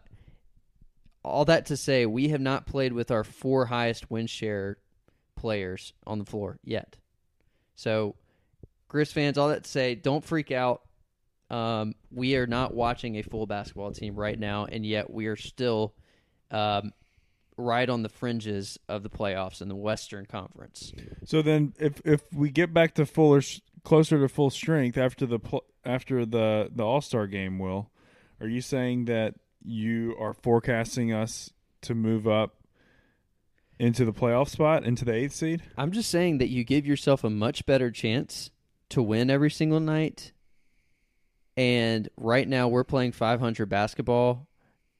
[1.24, 4.78] all that to say, we have not played with our four highest win share
[5.36, 6.98] players on the floor yet.
[7.76, 8.16] So,
[8.90, 10.84] Grizz fans, all that to say, don't freak out.
[11.50, 15.36] Um, we are not watching a full basketball team right now, and yet we are
[15.36, 15.94] still
[16.52, 16.94] um,
[17.58, 20.94] right on the fringes of the playoffs in the Western Conference.
[21.26, 23.42] So then, if if we get back to fuller,
[23.84, 25.40] closer to full strength after the
[25.86, 27.92] after the the All Star game, will
[28.44, 31.52] are you saying that you are forecasting us
[31.82, 32.58] to move up
[33.80, 35.64] into the playoff spot, into the eighth seed?
[35.78, 38.52] I'm just saying that you give yourself a much better chance
[38.90, 40.34] to win every single night.
[41.56, 44.50] And right now we're playing 500 basketball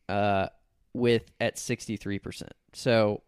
[0.08, 0.48] uh,
[0.94, 2.44] with at 63%.
[2.72, 3.24] So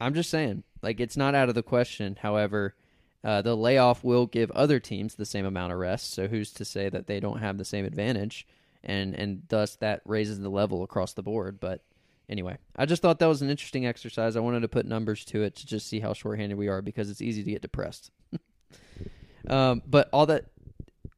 [0.00, 2.16] I'm just saying, like it's not out of the question.
[2.18, 2.74] However,
[3.22, 6.14] uh, the layoff will give other teams the same amount of rest.
[6.14, 8.46] So who's to say that they don't have the same advantage?
[8.86, 11.58] And and thus that raises the level across the board.
[11.60, 11.82] But
[12.28, 14.36] anyway, I just thought that was an interesting exercise.
[14.36, 17.10] I wanted to put numbers to it to just see how shorthanded we are because
[17.10, 18.10] it's easy to get depressed.
[19.48, 20.46] um, but all that,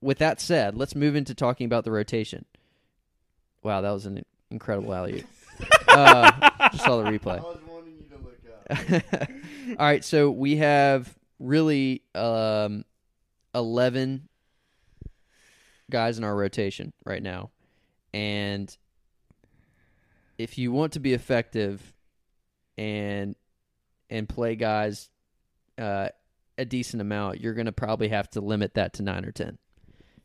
[0.00, 2.46] with that said, let's move into talking about the rotation.
[3.62, 5.24] Wow, that was an incredible alley.
[5.88, 7.42] uh, just saw the replay.
[7.42, 9.28] was wanting you to look up.
[9.78, 12.84] All right, so we have really um,
[13.54, 14.28] 11
[15.90, 17.50] guys in our rotation right now.
[18.14, 18.74] And
[20.38, 21.94] if you want to be effective
[22.76, 23.34] and
[24.10, 25.10] and play guys
[25.78, 26.08] uh,
[26.56, 29.58] a decent amount, you're going to probably have to limit that to 9 or 10.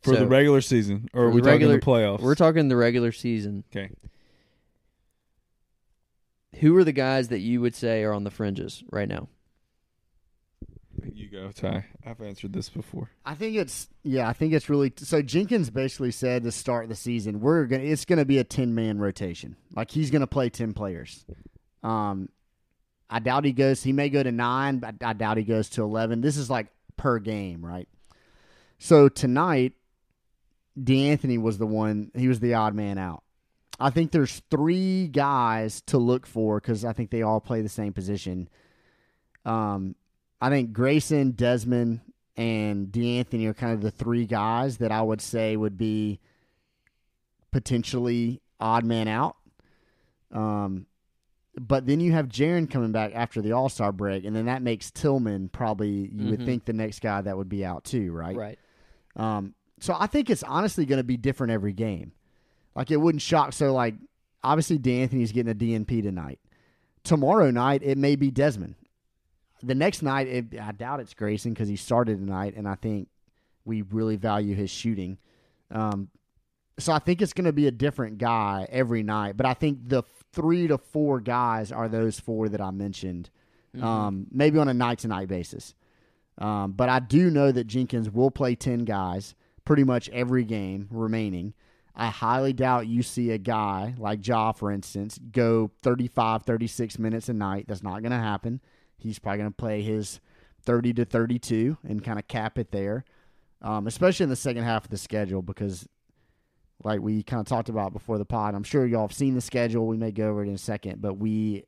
[0.02, 2.20] For So, the regular season, or are we the regular- talking the playoffs?
[2.20, 3.64] We're talking the regular season.
[3.70, 3.90] okay.
[6.60, 9.28] Who are the guys that you would say are on the fringes right now?
[11.12, 11.86] You go, Ty.
[12.04, 13.10] I've answered this before.
[13.24, 14.28] I think it's yeah.
[14.28, 15.22] I think it's really so.
[15.22, 18.98] Jenkins basically said to start the season, we're gonna it's gonna be a ten man
[18.98, 19.56] rotation.
[19.74, 21.24] Like he's gonna play ten players.
[21.82, 22.28] Um,
[23.10, 23.82] I doubt he goes.
[23.82, 26.20] He may go to nine, but I doubt he goes to eleven.
[26.20, 27.88] This is like per game, right?
[28.78, 29.74] So tonight,
[30.78, 32.10] De'Anthony was the one.
[32.14, 33.22] He was the odd man out.
[33.80, 37.68] I think there's three guys to look for because I think they all play the
[37.68, 38.48] same position.
[39.44, 39.96] Um,
[40.40, 42.00] I think Grayson, Desmond,
[42.36, 46.20] and De'Anthony are kind of the three guys that I would say would be
[47.50, 49.36] potentially odd man out.
[50.32, 50.86] Um,
[51.56, 54.62] but then you have Jaren coming back after the All Star break, and then that
[54.62, 56.44] makes Tillman probably you would Mhm.
[56.44, 58.36] think the next guy that would be out too, right?
[58.36, 58.58] Right.
[59.14, 62.12] Um, so I think it's honestly going to be different every game.
[62.74, 63.52] Like it wouldn't shock.
[63.52, 63.94] So like
[64.42, 66.40] obviously De'Anthony's getting a DNP tonight.
[67.04, 68.74] Tomorrow night it may be Desmond.
[69.66, 73.08] The next night it, I doubt it's Grayson because he started tonight, and I think
[73.64, 75.18] we really value his shooting.
[75.70, 76.08] Um,
[76.78, 79.36] so I think it's going to be a different guy every night.
[79.36, 83.30] But I think the three to four guys are those four that I mentioned,
[83.74, 83.84] Mm-hmm.
[83.84, 85.74] um, maybe on a night to night basis.
[86.38, 90.86] Um, but I do know that Jenkins will play 10 guys pretty much every game
[90.92, 91.54] remaining.
[91.96, 97.28] I highly doubt you see a guy like Ja, for instance, go 35, 36 minutes
[97.28, 97.66] a night.
[97.66, 98.60] That's not going to happen.
[98.98, 100.20] He's probably going to play his
[100.64, 103.04] 30 to 32 and kind of cap it there,
[103.62, 105.88] um, especially in the second half of the schedule because,
[106.82, 109.40] like we kind of talked about before the pod, I'm sure y'all have seen the
[109.40, 109.86] schedule.
[109.86, 111.64] We may go over it in a second, but we,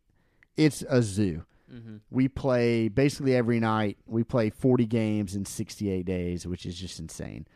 [0.56, 1.44] it's a zoo.
[1.72, 2.00] Mhm.
[2.10, 3.98] We play basically every night.
[4.06, 7.46] We play 40 games in 68 days, which is just insane.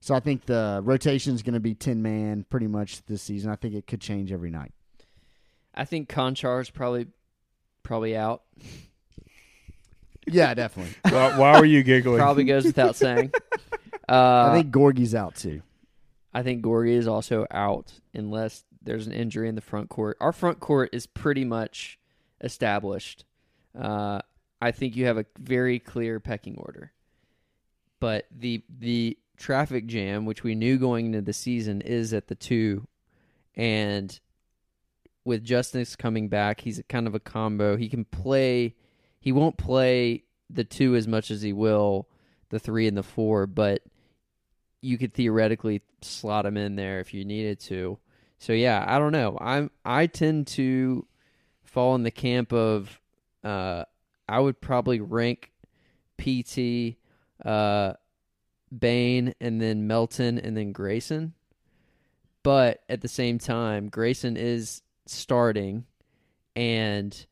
[0.00, 3.52] So I think the rotation is going to be 10 man pretty much this season.
[3.52, 4.72] I think it could change every night.
[5.74, 7.06] I think Konchar's probably
[7.82, 8.42] probably out.
[10.26, 10.94] Yeah, definitely.
[11.10, 12.18] why, why were you giggling?
[12.18, 13.32] Probably goes without saying.
[14.08, 15.62] Uh, I think Gorgui's out too.
[16.34, 20.18] I think Gorgui is also out unless there's an injury in the front court.
[20.20, 21.98] Our front court is pretty much
[22.42, 23.24] established.
[23.78, 24.20] Uh,
[24.60, 26.92] I think you have a very clear pecking order.
[28.00, 32.34] But the the traffic jam, which we knew going into the season, is at the
[32.34, 32.86] two,
[33.54, 34.18] and
[35.24, 37.76] with Justice coming back, he's kind of a combo.
[37.76, 38.74] He can play.
[39.22, 42.08] He won't play the two as much as he will
[42.50, 43.82] the three and the four, but
[44.80, 47.98] you could theoretically slot him in there if you needed to.
[48.38, 49.38] So yeah, I don't know.
[49.40, 51.06] I'm I tend to
[51.62, 53.00] fall in the camp of
[53.44, 53.84] uh
[54.28, 55.52] I would probably rank
[56.18, 56.96] PT
[57.44, 57.92] uh
[58.76, 61.34] Bane and then Melton and then Grayson.
[62.42, 65.86] But at the same time, Grayson is starting
[66.56, 67.24] and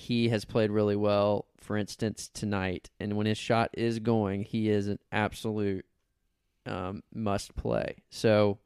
[0.00, 4.70] he has played really well for instance tonight and when his shot is going, he
[4.70, 5.84] is an absolute
[6.64, 7.96] um, must play.
[8.08, 8.58] So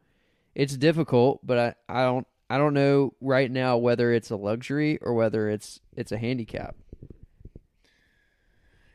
[0.54, 4.98] it's difficult, but I, I don't I don't know right now whether it's a luxury
[5.02, 6.76] or whether it's it's a handicap.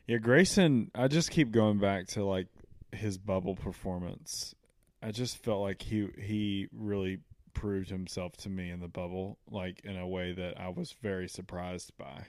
[0.07, 2.47] Yeah, Grayson, I just keep going back to like
[2.93, 4.55] his bubble performance.
[5.03, 7.19] I just felt like he he really
[7.53, 11.27] proved himself to me in the bubble, like in a way that I was very
[11.27, 12.25] surprised by,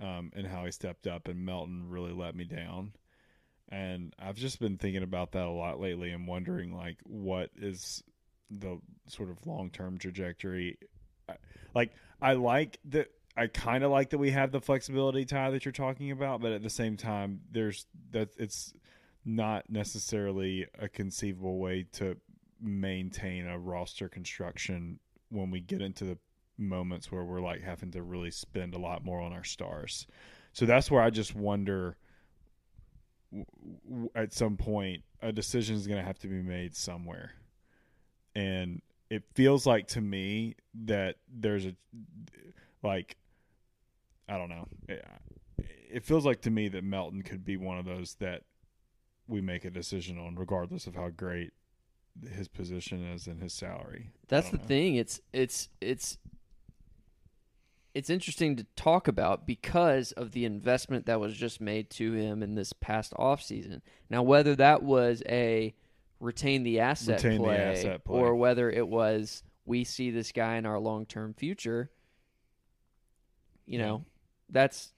[0.00, 1.28] um, and how he stepped up.
[1.28, 2.92] And Melton really let me down.
[3.68, 8.02] And I've just been thinking about that a lot lately, and wondering like what is
[8.50, 8.78] the
[9.08, 10.78] sort of long term trajectory.
[11.74, 13.08] Like I like that.
[13.34, 16.52] I kind of like that we have the flexibility Ty that you're talking about, but
[16.52, 18.74] at the same time, there's that it's
[19.24, 22.16] not necessarily a conceivable way to
[22.62, 24.98] maintain a roster construction
[25.30, 26.18] when we get into the
[26.58, 30.06] moments where we're like having to really spend a lot more on our stars.
[30.52, 31.96] So that's where I just wonder
[34.14, 37.32] at some point a decision is going to have to be made somewhere.
[38.34, 41.74] And it feels like to me that there's a
[42.82, 43.16] like
[44.28, 44.68] I don't know.
[45.90, 48.44] It feels like to me that Melton could be one of those that
[49.26, 51.52] we make a decision on, regardless of how great
[52.30, 54.10] his position is and his salary.
[54.28, 54.64] That's the know.
[54.64, 54.94] thing.
[54.96, 56.18] It's it's it's
[57.94, 62.42] it's interesting to talk about because of the investment that was just made to him
[62.42, 63.80] in this past offseason.
[64.08, 65.74] Now whether that was a
[66.20, 68.18] retain the asset Retain the play asset play.
[68.18, 71.90] or whether it was we see this guy in our long-term future,
[73.66, 73.86] you Yeah.
[73.86, 74.04] know,
[74.48, 74.92] that's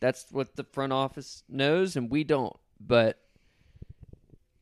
[0.00, 2.56] that's what the front office knows and we don't.
[2.80, 3.18] But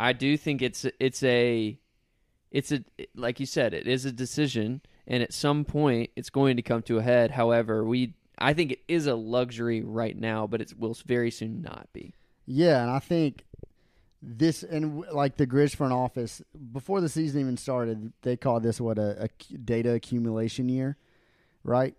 [0.00, 1.78] I do think it's it's a
[2.50, 2.82] it's a
[3.14, 6.82] like you said it is a decision and at some point it's going to come
[6.82, 10.72] to a head however we i think it is a luxury right now but it
[10.78, 12.14] will very soon not be
[12.46, 13.44] Yeah, and I think
[14.22, 16.40] this and like the Grizz front office
[16.72, 19.28] before the season even started, they called this what a
[19.64, 20.96] data accumulation year,
[21.62, 21.94] right?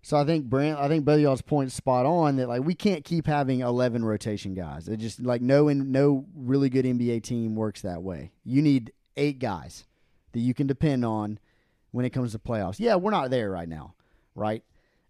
[0.00, 3.04] So I think Brand, I think both y'all's points spot on that like we can't
[3.04, 4.88] keep having eleven rotation guys.
[4.88, 8.30] It just like no in, no really good NBA team works that way.
[8.44, 9.84] You need eight guys
[10.32, 11.38] that you can depend on
[11.90, 12.78] when it comes to playoffs.
[12.78, 13.94] Yeah, we're not there right now,
[14.34, 14.62] right?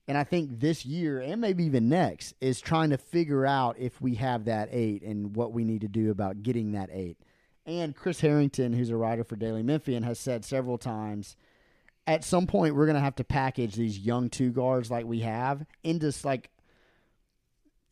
[0.06, 4.00] And I think this year and maybe even next is trying to figure out if
[4.00, 7.18] we have that eight and what we need to do about getting that eight.
[7.66, 11.36] And Chris Harrington, who's a writer for Daily Memphian, has said several times
[12.08, 15.20] at some point we're going to have to package these young two guards like we
[15.20, 16.50] have into like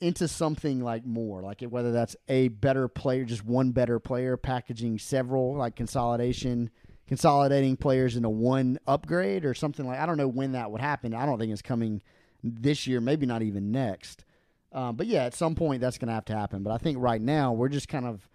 [0.00, 4.98] into something like more like whether that's a better player just one better player packaging
[4.98, 6.70] several like consolidation
[7.06, 11.14] consolidating players into one upgrade or something like I don't know when that would happen.
[11.14, 12.02] I don't think it's coming
[12.42, 14.24] this year, maybe not even next.
[14.72, 16.62] Um, but yeah, at some point that's going to have to happen.
[16.62, 18.28] But I think right now we're just kind of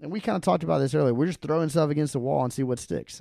[0.00, 1.12] and we kind of talked about this earlier.
[1.12, 3.20] We're just throwing stuff against the wall and see what sticks.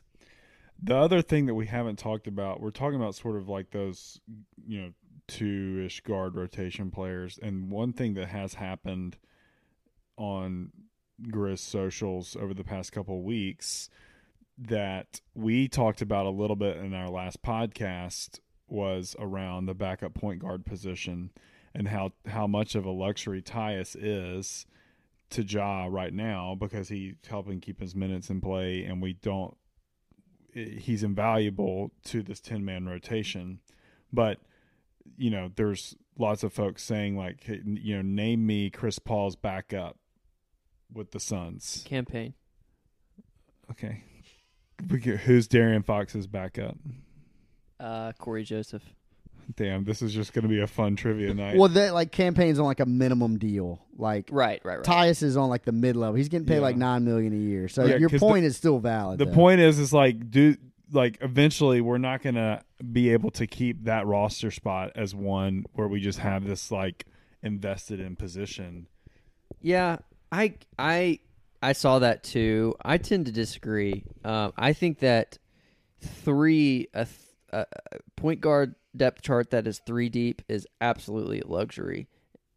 [0.82, 4.19] The other thing that we haven't talked about, we're talking about sort of like those,
[4.67, 4.91] you know,
[5.28, 7.39] two ish guard rotation players.
[7.41, 9.17] And one thing that has happened
[10.17, 10.71] on
[11.23, 13.89] Grizz socials over the past couple of weeks
[14.58, 20.14] that we talked about a little bit in our last podcast was around the backup
[20.14, 21.32] point guard position
[21.74, 24.66] and how how much of a luxury Tyus is
[25.30, 29.55] to Ja right now because he's helping keep his minutes in play and we don't
[30.53, 33.60] he's invaluable to this 10 man rotation.
[34.12, 34.39] But
[35.18, 39.97] you know there's lots of folks saying like you know name me Chris Paul's backup
[40.91, 41.84] with the Suns.
[41.86, 42.34] Cam Payne.
[43.70, 44.03] okay
[44.89, 46.78] who's De'Aaron Fox's backup
[47.80, 48.84] Uh, Cory Joseph.
[49.55, 52.34] damn this is just going to be a fun trivia night Well, that like Cam
[52.34, 53.80] Payne's on like a minimum deal.
[53.97, 54.86] Like Right, right, right.
[54.86, 56.15] Tyus is on like the mid level.
[56.15, 56.61] He's getting paid Yeah.
[56.61, 57.67] like nine million a year.
[57.67, 59.19] So Yeah, your 'cause point is still valid.
[59.19, 59.32] the though.
[59.34, 60.55] point is is like do
[60.91, 62.61] like eventually we're not gonna
[62.93, 67.05] be able to keep that roster spot as one where we just have this like
[67.43, 68.88] invested in position
[69.61, 69.97] Yeah,
[70.32, 71.19] I I
[71.62, 72.76] I saw that too.
[72.84, 74.03] I tend to disagree.
[74.24, 75.38] Um, I think that
[76.01, 77.18] three a, th-
[77.51, 77.66] a
[78.16, 82.08] point guard depth chart that is three deep is absolutely a luxury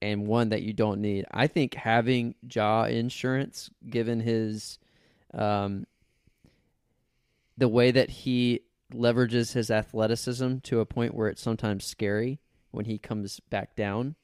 [0.03, 1.27] and one that you don't need.
[1.31, 4.79] I think having Ja insurance, given his
[5.35, 5.87] um,
[7.57, 8.61] the way that he
[8.93, 12.41] leverages his athleticism to a point where it's sometimes scary
[12.71, 14.15] when he comes back down,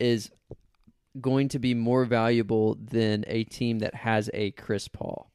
[0.00, 0.30] is
[1.20, 5.30] going to be more valuable than a team that has a Chris Paul.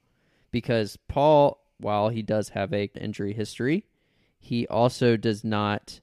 [0.51, 3.85] Because Paul, while he does have a injury history,
[4.39, 5.99] he also does not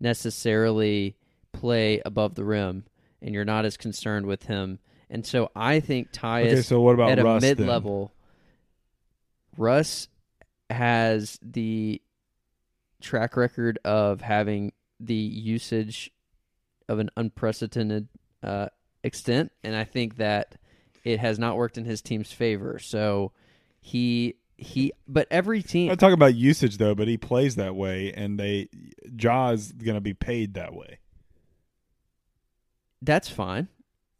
[0.00, 1.16] necessarily
[1.52, 2.84] play above the rim
[3.22, 4.78] and you're not as concerned with him.
[5.08, 8.12] And so I think Tyus okay so what about at a mid level
[9.56, 10.08] Russ
[10.68, 12.02] has the
[13.00, 16.10] track record of having the usage
[16.88, 18.08] of an unprecedented
[18.42, 18.66] uh,
[19.06, 20.56] extent, and I think that
[21.04, 22.78] it has not worked in his team's favor.
[22.78, 23.32] So
[23.80, 28.12] he he, but every team, not talking about usage though, but he plays that way,
[28.12, 28.68] and they
[29.18, 30.98] Ja is going to be paid that way.
[33.02, 33.68] that's fine.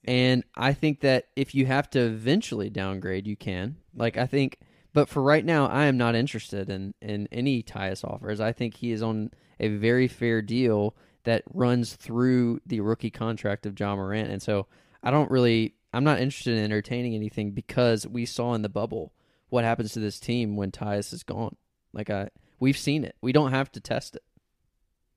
[0.05, 3.77] And I think that if you have to eventually downgrade, you can.
[3.95, 4.59] Like I think,
[4.93, 8.41] but for right now, I am not interested in in any Tyus offers.
[8.41, 10.95] I think he is on a very fair deal
[11.27, 14.67] that runs through the rookie contract of Ja Morant, and so
[15.03, 19.13] I don't really, I'm not interested in entertaining anything because we saw in the bubble
[19.49, 21.57] what happens to this team when Tyus is gone.
[21.93, 23.17] Like I, we've seen it.
[23.21, 24.23] We don't have to test it.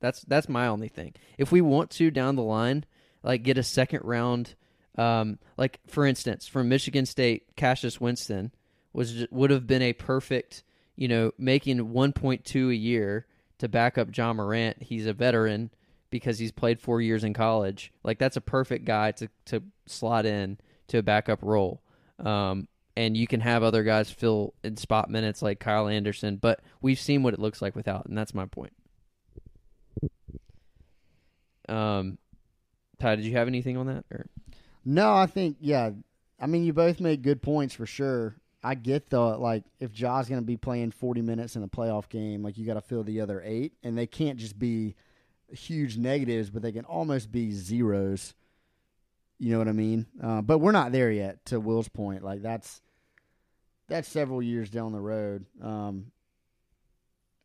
[0.00, 1.14] That's that's my only thing.
[1.38, 2.84] If we want to down the line,
[3.22, 4.54] like get a second round,
[4.96, 8.52] um, like for instance, from Michigan State, Cassius Winston
[8.92, 10.64] was would have been a perfect,
[10.96, 13.26] you know, making one point two a year
[13.58, 14.82] to back up Ja Morant.
[14.82, 15.70] He's a veteran
[16.10, 17.92] because he's played four years in college.
[18.04, 20.58] Like that's a perfect guy to to slot in
[20.88, 21.82] to a backup role.
[22.18, 26.60] Um, and you can have other guys fill in spot minutes like Kyle Anderson, but
[26.82, 28.72] we've seen what it looks like without, and that's my point.
[31.68, 32.18] Um,
[32.98, 34.04] Ty, did you have anything on that?
[34.10, 34.26] Or
[34.84, 35.90] No, I think yeah.
[36.40, 38.36] I mean, you both made good points for sure.
[38.62, 42.08] I get the like if Ja's going to be playing 40 minutes in a playoff
[42.08, 44.96] game, like you got to fill the other 8 and they can't just be
[45.52, 48.34] huge negatives, but they can almost be zeros.
[49.38, 50.06] You know what I mean?
[50.22, 52.22] Uh, but we're not there yet to Will's point.
[52.22, 52.80] Like that's
[53.88, 55.46] that's several years down the road.
[55.62, 56.12] Um,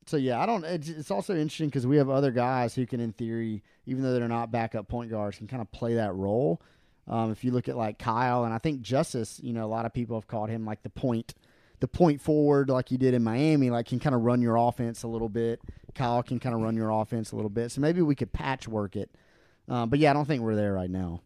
[0.05, 0.63] so yeah, I don't.
[0.63, 4.13] It's, it's also interesting because we have other guys who can, in theory, even though
[4.13, 6.61] they're not backup point guards, can kind of play that role.
[7.07, 9.85] Um, if you look at like Kyle, and I think Justice, you know, a lot
[9.85, 11.33] of people have called him like the point,
[11.79, 15.03] the point forward, like he did in Miami, like can kind of run your offense
[15.03, 15.59] a little bit.
[15.93, 17.71] Kyle can kind of run your offense a little bit.
[17.71, 19.09] So maybe we could patchwork it.
[19.67, 21.21] Um, but yeah, I don't think we're there right now.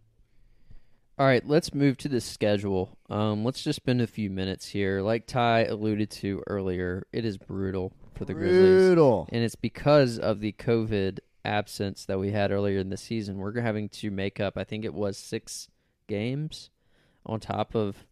[1.18, 2.98] All right, let's move to the schedule.
[3.10, 5.02] Um, let's just spend a few minutes here.
[5.02, 9.28] Like Ty alluded to earlier, it is brutal for the Grizzlies, Brutal.
[9.30, 13.38] and it's because of the COVID absence that we had earlier in the season.
[13.38, 14.58] We're having to make up.
[14.58, 15.68] I think it was six
[16.08, 16.70] games
[17.26, 18.06] on top of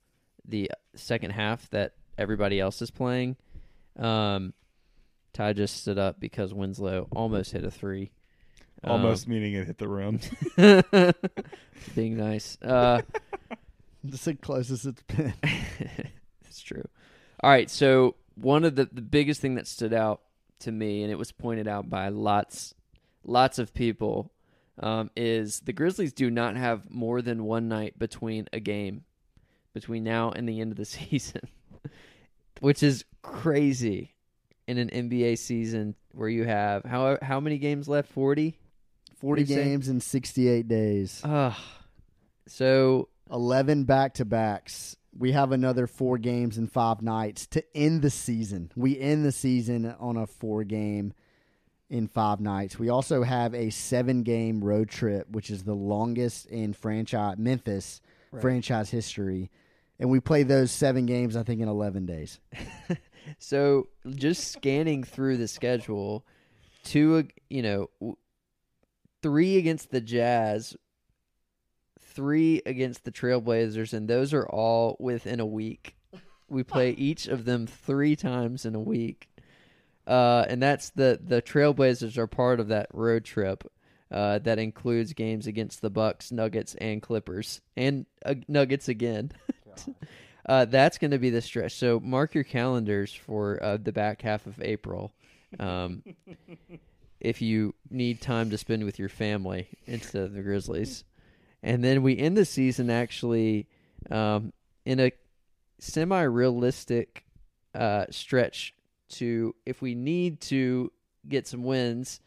[0.45, 3.35] the second half that everybody else is playing.
[3.97, 4.53] Um,
[5.33, 8.11] Ty just stood up because Winslow almost hit a three.
[8.83, 10.19] Um, Almost meaning it hit the rim.
[11.95, 12.57] being nice.
[12.61, 13.01] Uh,
[14.03, 15.33] That's the closest it's been.
[16.45, 16.83] it's true.
[17.43, 20.21] All right, so one of the the biggest thing that stood out
[20.59, 22.73] to me, and it was pointed out by lots
[23.23, 24.31] lots of people,
[24.79, 29.03] um, is the Grizzlies do not have more than one night between a game.
[29.73, 31.41] between now and the end of the season,
[32.59, 34.13] which is crazy
[34.67, 38.11] in an NBA season where you have how how many games left?
[38.11, 38.57] Forty.
[39.19, 41.21] 40 What'd games in 68 days.
[41.23, 41.53] Ugh.
[42.47, 44.95] So 11 back to backs.
[45.17, 48.71] We have another four games in five nights to end the season.
[48.75, 51.13] We end the season on a four game
[51.89, 52.77] in five nights.
[52.77, 58.01] We also have a seven game road trip, which is the longest in franchise Memphis
[58.31, 58.41] Right.
[58.41, 59.49] franchise history.
[59.99, 62.39] And we play those seven games, I think, in 11 days.
[63.39, 66.25] So just scanning through the schedule,
[66.83, 68.15] two, you know,
[69.21, 70.75] three against the Jazz,
[71.99, 75.95] three against the Trailblazers, and those are all within a week.
[76.49, 79.29] We play each of them three times in a week,
[80.05, 83.69] uh, and that's the the Trailblazers are part of that road trip.
[84.09, 89.31] Uh, that includes games against the Bucks, Nuggets, and Clippers, and uh, Nuggets again.
[90.47, 91.73] Uh, that's going to be the stretch.
[91.73, 95.11] So mark your calendars for uh, the back half of April.
[95.59, 96.03] Um,
[97.19, 101.03] if you need time to spend with your family instead of the Grizzlies,
[101.61, 103.67] and then we end the season actually
[104.09, 104.53] um,
[104.85, 105.11] in a
[105.79, 107.25] semi-realistic
[107.75, 108.73] uh, stretch.
[109.09, 110.91] To if we need to
[111.29, 112.19] get some wins,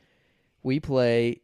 [0.63, 1.43] we play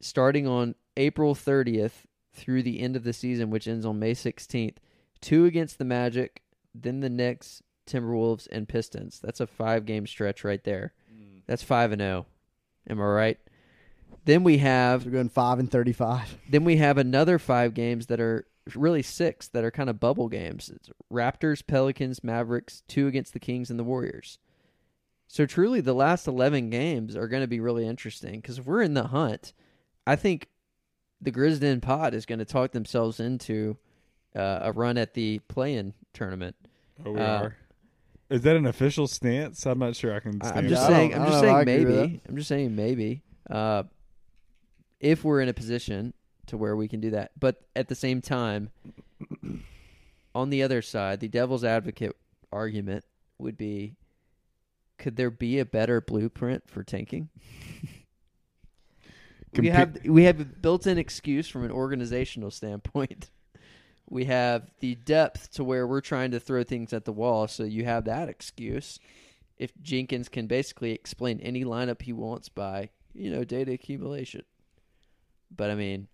[0.00, 4.76] starting on April 30th through the end of the season, which ends on May 16th
[5.24, 6.42] two against the Magic,
[6.74, 9.20] then the Knicks, Timberwolves, and Pistons.
[9.22, 10.92] That's a five game stretch right there.
[11.12, 11.40] Mm.
[11.46, 12.26] That's five and zero.
[12.88, 13.38] Am I right?
[14.26, 16.38] Then we have We're going 5 and 35.
[16.50, 20.28] then we have another five games that are really six that are kind of bubble
[20.28, 20.70] games.
[20.74, 24.38] It's Raptors, Pelicans, Mavericks, two against the Kings and the Warriors.
[25.26, 28.82] So truly, the last eleven games are going to be really interesting because if we're
[28.82, 29.54] in the hunt,
[30.06, 30.48] I think
[31.20, 33.78] the Grizzden Pod is going to talk themselves into
[34.34, 36.56] uh, a run at the play-in tournament.
[37.04, 37.56] Oh, we Uh, are.
[38.30, 39.66] Is that an official stance?
[39.66, 40.40] I'm not sure I can.
[40.42, 41.14] I- Stand I'm just I saying.
[41.14, 42.20] I I'm just know if I saying agree with maybe.
[42.28, 43.22] I'm just saying maybe.
[43.50, 43.82] Uh,
[45.00, 46.14] if we're in a position
[46.46, 48.70] to where we can do that, but at the same time,
[50.34, 52.16] on the other side, the devil's advocate
[52.50, 53.04] argument
[53.38, 53.96] would be:
[54.98, 57.28] Could there be a better blueprint for tanking?
[59.58, 63.30] we have we have a built-in excuse from an organizational standpoint.
[64.08, 67.64] We have the depth to where we're trying to throw things at the wall, so
[67.64, 68.98] you have that excuse.
[69.56, 74.42] If Jenkins can basically explain any lineup he wants by, you know, data accumulation.
[75.54, 76.08] But I mean,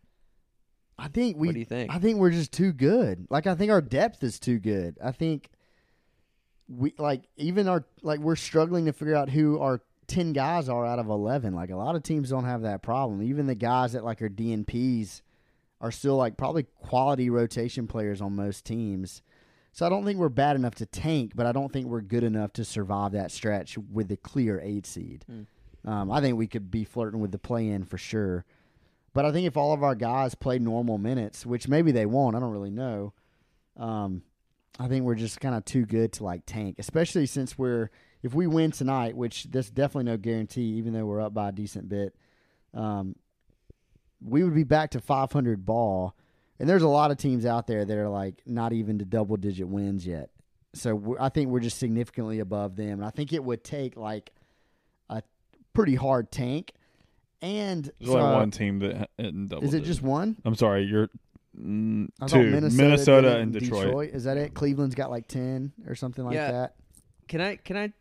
[0.98, 1.90] I think we what do you think?
[1.92, 3.26] I think we're just too good.
[3.30, 4.98] Like I think our depth is too good.
[5.02, 5.50] I think
[6.68, 10.84] we like even our like we're struggling to figure out who our ten guys are
[10.84, 11.54] out of eleven.
[11.54, 13.22] Like a lot of teams don't have that problem.
[13.22, 15.22] Even the guys that like are DNPs
[15.80, 19.22] are still like probably quality rotation players on most teams.
[19.72, 22.24] So I don't think we're bad enough to tank, but I don't think we're good
[22.24, 25.24] enough to survive that stretch with the clear eight seed.
[25.26, 25.90] Hmm.
[25.90, 28.44] Um, I think we could be flirting with the play in for sure.
[29.12, 32.36] But I think if all of our guys play normal minutes, which maybe they won't,
[32.36, 33.12] I don't really know.
[33.76, 34.22] Um,
[34.78, 37.90] I think we're just kind of too good to like tank, especially since we're
[38.22, 41.52] if we win tonight, which there's definitely no guarantee, even though we're up by a
[41.52, 42.14] decent bit.
[42.74, 43.16] Um,
[44.22, 46.14] we would be back to 500 ball,
[46.58, 49.36] and there's a lot of teams out there that are like not even to double
[49.36, 50.30] digit wins yet.
[50.74, 53.96] So we're, I think we're just significantly above them, and I think it would take
[53.96, 54.30] like
[55.08, 55.22] a
[55.72, 56.72] pretty hard tank.
[57.42, 59.64] And There's only one team that ha- isn't double.
[59.64, 59.86] is it digit.
[59.86, 60.36] just one?
[60.44, 61.08] I'm sorry, you're
[61.58, 62.38] mm, two.
[62.50, 64.10] Minnesota, Minnesota, did it and Detroit.
[64.12, 64.52] Is that it?
[64.54, 66.50] Cleveland's got like ten or something like Yeah.
[66.52, 66.74] that.
[67.28, 67.92] can I can I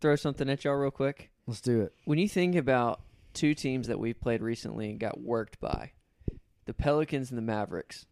[0.00, 1.30] throw something at y'all real quick?
[1.46, 1.92] Let's do it.
[2.06, 3.00] When you think about
[3.34, 5.92] two teams that we've played recently and got worked by,
[6.66, 8.06] the Pelicans and the Mavericks.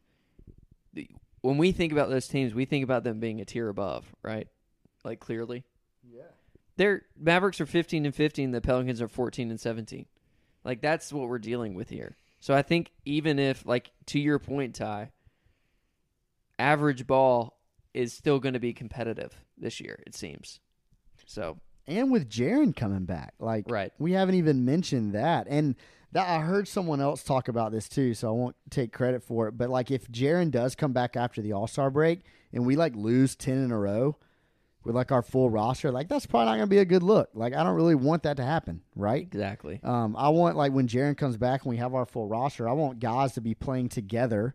[0.93, 1.09] The,
[1.41, 4.49] when we think about those teams, we think about them being a tier above, right?
[5.05, 5.64] Like clearly.
[6.11, 6.23] Yeah.
[6.77, 10.07] Their Mavericks are 15 and 15, the Pelicans are 14 and 17.
[10.64, 12.17] Like that's what we're dealing with here.
[12.41, 15.11] So I think even if like to your point, Ty,
[16.59, 17.59] average ball
[17.95, 20.61] is still going to be competitive this year, it seems.
[21.27, 21.59] So,
[21.89, 23.93] And with Jaren coming back, like right.
[23.99, 25.47] we haven't even mentioned that.
[25.49, 25.76] And
[26.12, 29.49] that I heard someone else talk about this too, so I won't take credit for
[29.49, 29.53] it.
[29.53, 32.20] But like if Jaren does come back after the All Star break
[32.53, 34.16] and we like lose ten in a row
[34.84, 37.30] with like our full roster, like that's probably not gonna be a good look.
[37.34, 39.22] Like I don't really want that to happen, right?
[39.22, 39.80] Exactly.
[39.82, 42.72] Um, I want like when Jaren comes back and we have our full roster, I
[42.72, 44.55] want guys to be playing together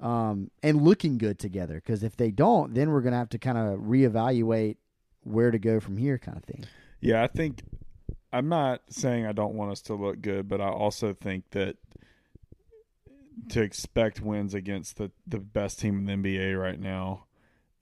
[0.00, 1.74] um, and looking good together.
[1.74, 4.76] Because if they don't, then we're gonna have to kind of reevaluate
[5.24, 6.64] where to go from here, kind of thing.
[7.00, 7.62] Yeah, I think
[8.32, 11.76] I'm not saying I don't want us to look good, but I also think that
[13.50, 17.26] to expect wins against the the best team in the NBA right now,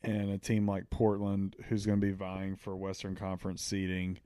[0.03, 4.19] and a team like Portland who's going to be vying for Western Conference seeding.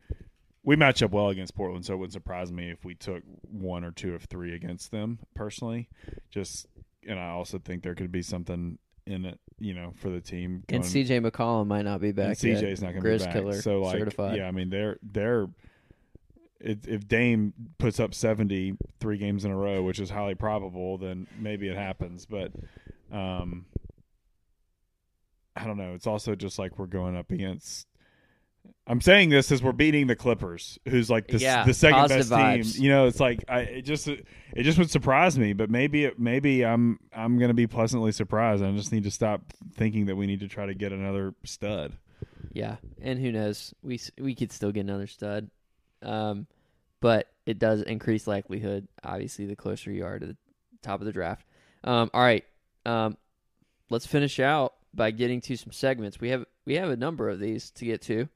[0.63, 3.85] We match up well against Portland, so it wouldn't surprise me if we took one
[3.85, 5.89] or two of three against them personally.
[6.31, 6.67] Just
[7.07, 10.63] and I also think there could be something in it, you know, for the team.
[10.69, 12.37] And CJ McCollum might not be back.
[12.37, 13.33] CJ's not going to be back.
[13.33, 14.37] killer so like, certified.
[14.37, 15.49] yeah, I mean they're they're
[16.61, 20.99] if, if Dame puts up 70 three games in a row, which is highly probable,
[20.99, 22.27] then maybe it happens.
[22.27, 22.53] But
[23.13, 23.67] um,
[25.55, 25.95] I don't know.
[25.95, 27.87] It's also just like we're going up against.
[28.87, 32.31] I'm saying this as we're beating the Clippers, who's like the, Yeah, the second best
[32.31, 32.75] vibes.
[32.75, 32.85] team.
[32.85, 34.23] You know, it's like I it just it
[34.63, 38.63] just would surprise me, but maybe it, maybe I'm I'm going to be pleasantly surprised.
[38.63, 41.95] I just need to stop thinking that we need to try to get another stud.
[42.53, 43.75] Yeah, and who knows?
[43.83, 45.51] We we could still get another stud,
[46.03, 46.47] um,
[47.01, 48.87] but it does increase likelihood.
[49.03, 50.37] Obviously, the closer you are to the
[50.83, 51.45] top of the draft.
[51.85, 52.45] Um, all right,
[52.87, 53.17] um,
[53.91, 56.21] let's finish out by getting to some segments.
[56.21, 58.29] We have we have a number of these to get to.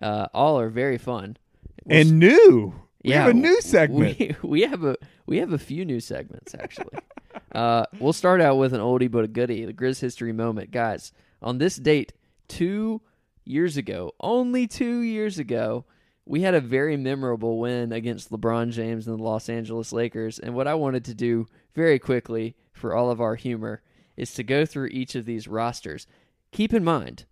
[0.00, 1.36] Uh, all are very fun.
[1.84, 2.74] We'll And new.
[3.02, 4.18] We yeah, have a new segment.
[4.18, 6.98] We, we have a we have a few new segments actually.
[7.52, 11.12] uh, we'll start out with an oldie but a goodie, the Grizz history moment, guys.
[11.40, 12.12] On this date,
[12.46, 13.00] two
[13.44, 15.84] years ago, only two years ago,
[16.24, 20.38] we had a very memorable win against LeBron James and the Los Angeles Lakers.
[20.38, 23.82] And what I wanted to do very quickly for all of our humor
[24.16, 26.06] is to go through each of these rosters.
[26.52, 27.24] Keep in mind,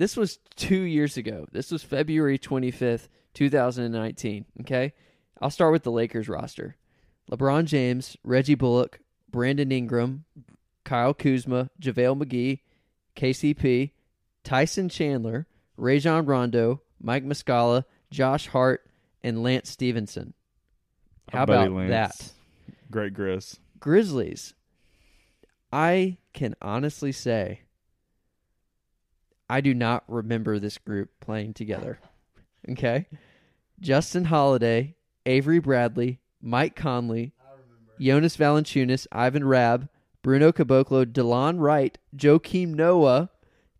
[0.00, 1.46] this was two years ago.
[1.52, 4.46] This was February 25th, 2019.
[4.62, 4.94] Okay?
[5.42, 6.76] I'll start with the Lakers roster
[7.30, 10.24] LeBron James, Reggie Bullock, Brandon Ingram,
[10.84, 12.60] Kyle Kuzma, JaVale McGee,
[13.14, 13.90] KCP,
[14.42, 15.46] Tyson Chandler,
[15.76, 18.88] Rajon Rondo, Mike Muscala, Josh Hart,
[19.22, 20.32] and Lance Stephenson.
[21.30, 21.90] How about Lance.
[21.90, 22.32] that?
[22.90, 23.58] Great Grizz.
[23.78, 24.54] Grizzlies.
[25.70, 27.64] I can honestly say
[29.50, 31.98] I do not remember this group playing together.
[32.70, 33.06] Okay?
[33.80, 34.94] Justin Holiday,
[35.26, 37.32] Avery Bradley, Mike Conley,
[38.00, 39.88] Jonas Valanciunas, Ivan Rabb,
[40.22, 43.30] Bruno Caboclo, Delon Wright, Joakim Noah,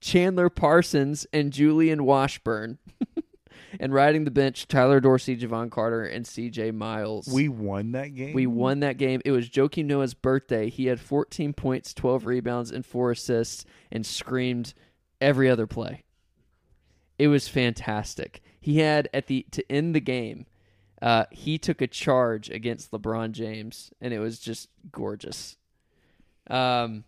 [0.01, 2.79] Chandler Parsons, and Julian Washburn.
[3.79, 7.29] and riding the bench, Tyler Dorsey, Jevon Carter, and CJ Miles.
[7.29, 8.35] We won that game.
[8.35, 9.21] We won that game.
[9.25, 10.69] It was Joakim Noah's birthday.
[10.69, 14.75] He had 14 points, 12 rebounds, and four assists, and screamed
[15.21, 16.05] every other play.
[17.19, 18.43] It was fantastic.
[18.61, 20.47] He had at the to end the game.
[21.03, 25.57] Uh, he took a charge against LeBron James, and it was just gorgeous.
[26.49, 27.05] Um,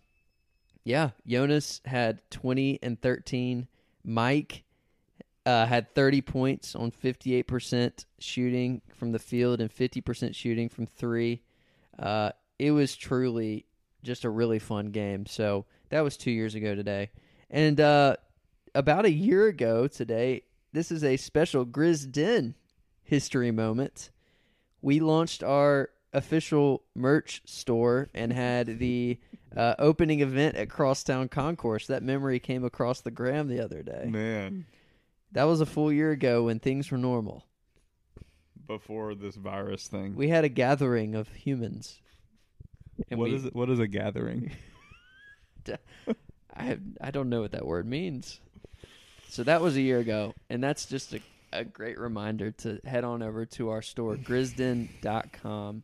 [0.83, 3.67] yeah, Jonas had 20 and 13.
[4.03, 4.63] Mike
[5.45, 11.41] uh, had 30 points on 58% shooting from the field and 50% shooting from three.
[11.97, 13.65] Uh, it was truly
[14.03, 15.25] just a really fun game.
[15.25, 17.11] So that was two years ago today.
[17.53, 18.15] And uh,
[18.73, 20.41] about a year ago today,
[20.73, 22.55] this is a special Grizz Den
[23.03, 24.09] history moment.
[24.81, 29.19] We launched our official merch store and had the
[29.55, 31.85] uh, opening event at Crosstown Concourse.
[31.85, 34.07] That memory came across the gram the other day.
[34.09, 34.65] man
[35.31, 37.45] That was a full year ago when things were normal.
[38.65, 40.15] before this virus thing.
[40.15, 42.01] We had a gathering of humans.
[43.11, 43.53] And What we, is it?
[43.53, 44.51] What is a gathering?
[46.55, 48.39] I I don't know what that word means.
[49.29, 51.19] So that was a year ago, and that's just a,
[51.51, 55.83] a great reminder to head on over to our store, grizzden.com.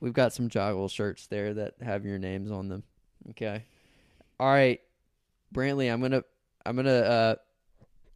[0.00, 2.82] We've got some joggle shirts there that have your names on them.
[3.30, 3.64] Okay.
[4.38, 4.80] All right.
[5.54, 6.24] Brantley, I'm gonna
[6.64, 7.34] I'm gonna uh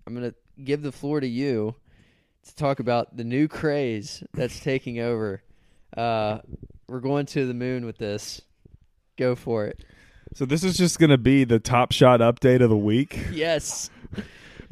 [0.06, 1.74] I'm gonna give the floor to you
[2.44, 5.42] to talk about the new craze that's taking over.
[5.96, 6.38] Uh
[6.88, 8.42] we're going to the moon with this.
[9.16, 9.82] Go for it.
[10.34, 13.18] So this is just going to be the top shot update of the week.
[13.32, 13.90] Yes.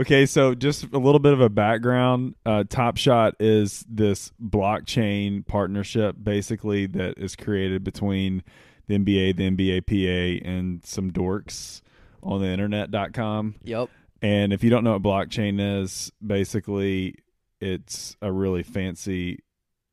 [0.01, 2.35] Okay, so just a little bit of a background.
[2.47, 8.43] Uh, Top Shot is this blockchain partnership, basically that is created between
[8.87, 11.83] the NBA, the NBA PA, and some dorks
[12.23, 13.57] on the internet.com.
[13.63, 13.91] Yep.
[14.23, 17.17] And if you don't know what blockchain is, basically
[17.61, 19.41] it's a really fancy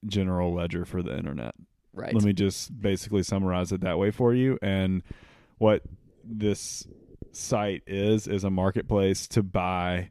[0.05, 1.53] general ledger for the internet.
[1.91, 2.13] Right.
[2.13, 4.57] Let me just basically summarize it that way for you.
[4.61, 5.03] And
[5.57, 5.83] what
[6.23, 6.87] this
[7.31, 10.09] site is is a marketplace to buy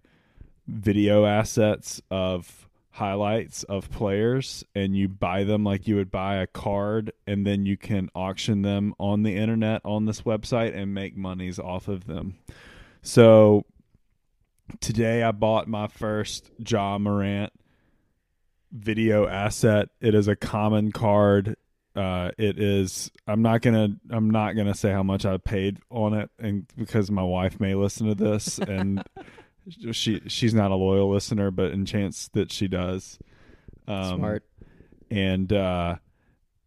[0.66, 6.46] video assets of highlights of players and you buy them like you would buy a
[6.46, 11.14] card and then you can auction them on the internet on this website and make
[11.14, 12.38] monies off of them.
[13.02, 13.66] So
[14.80, 17.52] today I bought my first Ja Morant
[18.72, 19.90] video asset.
[20.00, 21.56] It is a common card
[21.96, 23.10] Uh, it is.
[23.26, 23.88] I'm not gonna.
[24.10, 27.74] I'm not gonna say how much I paid on it, and because my wife may
[27.74, 29.02] listen to this, and
[29.92, 33.18] she she's not a loyal listener, but in chance that she does,
[33.88, 34.44] um, Smart.
[35.10, 35.96] and uh,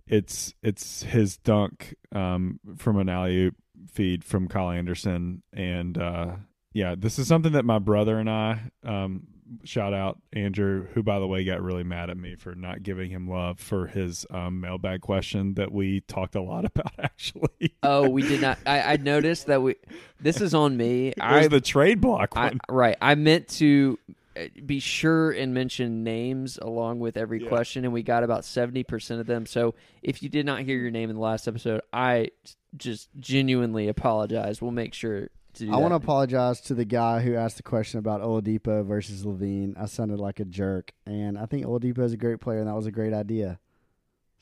[0.08, 3.56] it's it's his dunk um, from an alley oop
[3.94, 6.36] feed from Kyle Anderson, and uh,
[6.74, 9.28] yeah, this is something that my brother and I um,
[9.64, 13.10] shout out Andrew, who by the way got really mad at me for not giving
[13.10, 16.92] him love for his um, mailbag question that we talked a lot about.
[17.00, 18.58] Actually, Oh, we did not.
[18.66, 19.76] I, I noticed that we.
[20.20, 21.08] This is on me.
[21.18, 22.60] it was I, the trade block I one.
[22.70, 22.98] right.
[23.02, 23.98] I meant to
[24.38, 27.50] uh, be sure and mention names along with every Yeah.
[27.50, 29.46] question, and we got about seventy percent of them.
[29.46, 29.74] So
[30.04, 32.30] if you did not hear your name in the last episode, I
[32.78, 34.62] just genuinely apologize.
[34.62, 35.30] We'll make sure
[35.62, 39.76] I want to apologize to the guy who asked the question about Oladipo versus LaVine.
[39.78, 42.76] I sounded like a jerk, and I think Oladipo is a great player, and that
[42.76, 43.60] was a great idea.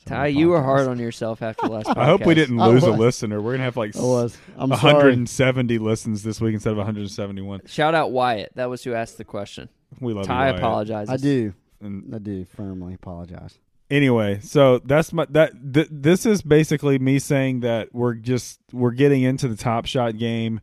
[0.06, 1.88] So Ty, you were hard on yourself after the last.
[1.98, 3.42] I hope we didn't lose a listener.
[3.42, 4.38] We're gonna have like I was.
[4.56, 4.94] I'm sorry.
[4.94, 7.62] 170 listens this week instead of 171.
[7.66, 8.52] Shout out Wyatt.
[8.56, 9.70] That was who asked the question.
[10.00, 10.56] We love Ty you, Wyatt.
[10.60, 11.10] apologizes.
[11.10, 11.54] I do.
[11.82, 13.58] And I do firmly apologize.
[13.90, 18.92] anyway, so that's my that th- this is basically me saying that we're just we're
[18.92, 20.62] getting into the top shot game.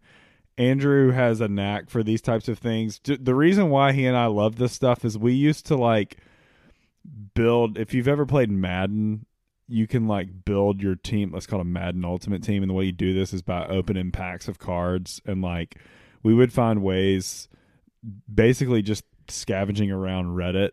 [0.56, 3.00] Andrew has a knack for these types of things.
[3.04, 6.18] The reason why he and I love this stuff is we used to like
[7.34, 7.78] build.
[7.78, 9.26] If you've ever played Madden,
[9.66, 11.32] you can like build your team.
[11.32, 13.66] Let's call it a Madden Ultimate Team, and the way you do this is by
[13.66, 15.76] opening packs of cards, and like
[16.22, 17.48] we would find ways,
[18.32, 20.70] basically just scavenging around Reddit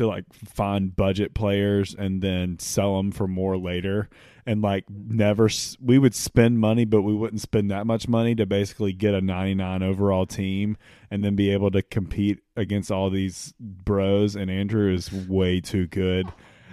[0.00, 4.08] to like find budget players and then sell them for more later.
[4.46, 8.46] And like never we would spend money but we wouldn't spend that much money to
[8.46, 10.78] basically get a 99 overall team
[11.10, 14.36] and then be able to compete against all these bros.
[14.36, 16.32] And Andrew is way too good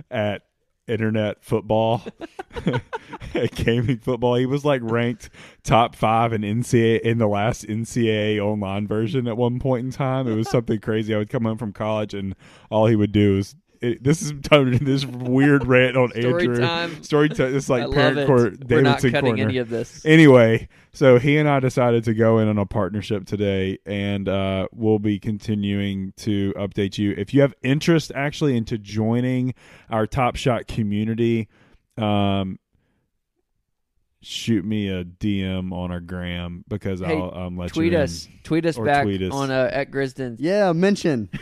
[0.09, 0.43] at
[0.87, 2.03] internet football
[3.55, 5.29] gaming football he was like ranked
[5.63, 10.27] top five in NCAA in the last NCAA online version at one point in time.
[10.27, 11.13] It was something crazy.
[11.13, 12.35] I would come home from college and
[12.69, 16.43] all he would do is it, this is turned into this weird rant on Story
[16.45, 16.59] Andrew.
[16.59, 17.03] time.
[17.03, 17.55] Story time.
[17.55, 18.27] It's like I parent it.
[18.27, 18.63] court.
[18.69, 19.43] We're not cutting corner.
[19.43, 20.05] any of this.
[20.05, 24.67] Anyway, so he and I decided to go in on a partnership today, and uh,
[24.73, 27.13] we'll be continuing to update you.
[27.17, 29.53] If you have interest actually into joining
[29.89, 31.47] our Top Shot community,
[31.97, 32.59] um,
[34.21, 38.03] shoot me a DM on our gram because Hey, I'll um, let tweet you in.
[38.03, 38.27] us.
[38.43, 39.31] Tweet us Or back tweet us.
[39.31, 40.35] on uh, at Grizzden.
[40.39, 41.29] Yeah, mention.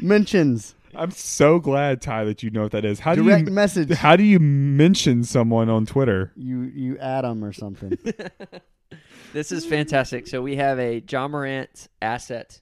[0.00, 0.74] Mentions.
[0.96, 3.00] I'm so glad, Ty, that you know what that is.
[3.00, 3.90] How Direct do you message.
[3.90, 6.32] how do you mention someone on Twitter?
[6.36, 7.98] You you add them or something.
[9.32, 10.28] This is fantastic.
[10.28, 12.60] So we have a Ja Morant asset.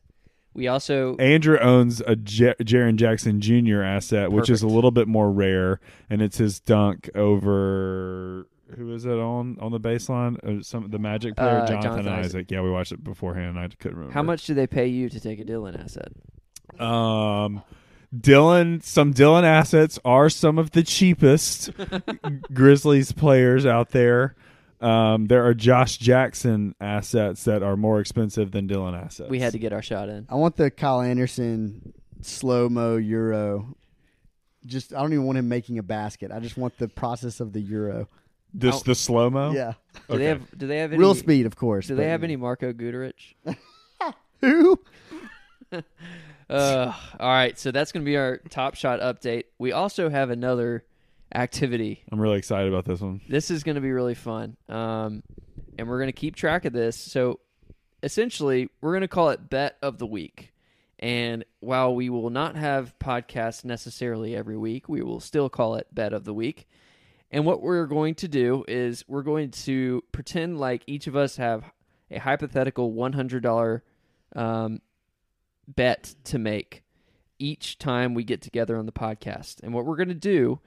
[0.55, 3.83] We also Andrew owns a J- Jaren Jackson Jr.
[3.83, 9.05] asset, which is a little bit more rare, and it's his dunk over who is
[9.05, 10.43] it on on the baseline?
[10.43, 12.25] Uh, some the Magic player, Uh, Jonathan, Jonathan Isaac.
[12.25, 12.51] Isaac.
[12.51, 13.59] Yeah, we watched it beforehand.
[13.59, 16.13] I couldn't remember how much do they pay you to take a Dillon asset?
[16.81, 17.63] Um,
[18.19, 21.71] Dillon, some Dillon assets are some of the cheapest
[22.53, 24.35] Grizzlies players out there.
[24.81, 29.31] Um, there are Josh Jackson assets that are more expensive than Dillon assets.
[29.31, 30.27] We had to get our shot in.
[30.29, 33.77] I want the Kyle Anderson slow mo euro.
[34.67, 36.31] Just I don't even want him making a basket.
[36.33, 38.09] I just want the process of the euro.
[38.53, 39.53] this I'll- the slow mo.
[39.53, 39.75] Yeah,
[40.11, 40.59] Do they have?
[40.59, 40.99] Do they have any?
[40.99, 41.87] real speed, of course.
[41.87, 43.15] Do they but- have any Marko Guduric?
[44.41, 44.79] Who?
[46.53, 49.45] Uh, all right, so that's going to be our top shot update.
[49.59, 50.85] We also have another
[51.35, 52.05] activity.
[52.13, 53.23] I'm really excited about this one.
[53.27, 55.23] This is going to be really fun, um,
[55.79, 56.97] and we're going to keep track of this.
[56.97, 57.41] So,
[58.03, 60.53] essentially, we're going to call it Bet of the Week.
[60.99, 65.87] And while we will not have podcasts necessarily every week, we will still call it
[65.91, 66.69] Bet of the Week.
[67.31, 71.39] And what we're going to do is we're going to pretend like each of us
[71.39, 71.65] have
[72.11, 73.81] a hypothetical $100
[74.37, 74.81] um,
[75.75, 76.83] bet to make
[77.39, 79.63] each time we get together on the podcast.
[79.63, 80.61] And what we're going to do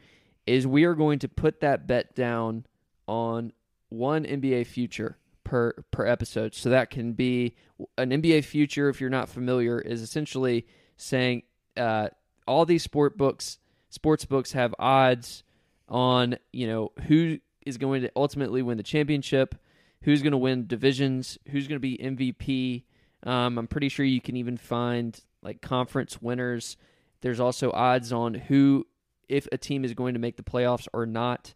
[0.45, 2.66] is we are going to put that bet down
[3.08, 3.53] on
[3.89, 6.53] one NBA future per per episode.
[6.53, 7.56] So that can be
[7.97, 8.89] an NBA future.
[8.89, 11.43] If you're not familiar, is essentially saying
[11.78, 12.10] uh,
[12.47, 15.43] all these sport books, sports books have odds
[15.88, 19.56] on you know who is going to ultimately win the championship,
[20.01, 22.84] who's going to win divisions, who's going to be MVP.
[23.26, 26.78] Um, I'm pretty sure you can even find like conference winners.
[27.21, 28.86] There's also odds on who,
[29.28, 31.53] if a team is going to make the playoffs or not.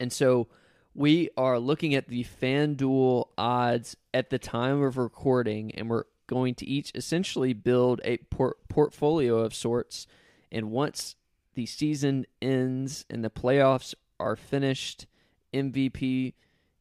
[0.00, 0.48] And so
[0.94, 6.54] we are looking at the FanDuel odds at the time of recording, and we're going
[6.56, 10.06] to each essentially build a por- portfolio of sorts.
[10.50, 11.14] And once
[11.54, 15.06] the season ends and the playoffs are finished.
[15.52, 16.34] MVP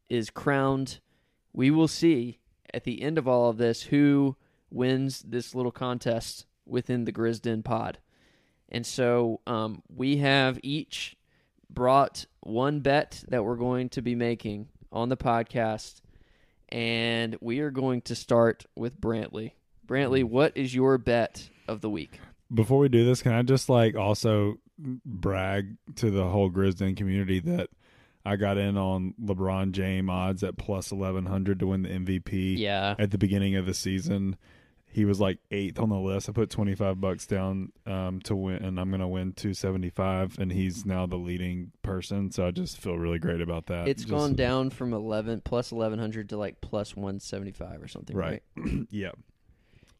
[0.09, 0.99] is crowned.
[1.53, 2.39] We will see
[2.73, 4.35] at the end of all of this who
[4.71, 7.97] wins this little contest within the Grizzden pod.
[8.69, 11.15] And so um, we have each
[11.69, 16.01] brought one bet that we're going to be making on the podcast.
[16.69, 19.53] And we are going to start with Brantley.
[19.87, 22.19] Brantley, what is your bet of the week?
[22.53, 27.39] Before we do this, can I just like also brag to the whole Grizzden community
[27.41, 27.69] that
[28.29, 32.57] I got in on LeBron James odds at plus eleven hundred to win the MVP.
[32.57, 32.95] Yeah.
[32.99, 34.35] At the beginning of the season,
[34.91, 36.29] he was like eighth on the list.
[36.29, 39.89] I put twenty five bucks down um, to win, and I'm gonna win two seventy
[39.89, 42.31] five, and he's now the leading person.
[42.31, 43.87] So I just feel really great about that.
[43.87, 48.41] It's Just- gone down from 11 plus 1100 to like plus 175 or something, right?
[48.57, 48.87] right.
[48.89, 49.11] yeah.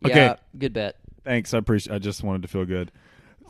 [0.05, 0.35] Yeah, Okay.
[0.57, 0.95] good bet.
[1.25, 1.53] Thanks.
[1.53, 1.93] I appreciate.
[1.93, 2.91] I just wanted to feel good.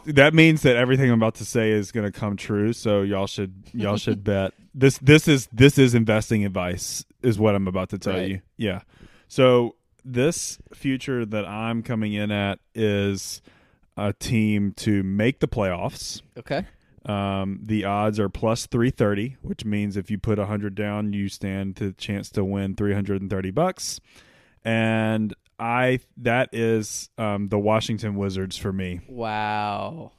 [0.05, 2.73] That means that everything I'm about to say is going to come true.
[2.73, 4.97] So y'all should y'all should bet this.
[4.99, 7.05] This is this is investing advice.
[7.21, 8.29] Is what I'm about to tell Right.
[8.29, 8.41] you.
[8.57, 8.81] Yeah.
[9.27, 9.75] So
[10.05, 13.41] this future that I'm coming in at is
[13.97, 16.21] a team to make the playoffs.
[16.37, 16.65] Okay.
[17.05, 21.75] Um, the odds are plus 330, which means if you put 100 down, you stand
[21.77, 23.99] to chance to win 330 bucks.
[24.63, 29.01] And I that is um, the Washington Wizards for me.
[29.07, 30.13] Wow.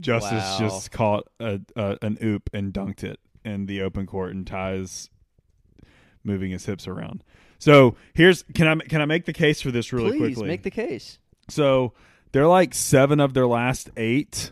[0.00, 0.56] Justice Wow.
[0.58, 5.10] just caught a, a, an oop and dunked it in the open court, and Ty's
[6.24, 7.22] moving his hips around.
[7.58, 10.48] So here's can I can I make the case for this really Please quickly?
[10.48, 11.18] make the case.
[11.48, 11.92] So
[12.32, 14.50] they're like seven of their last eight.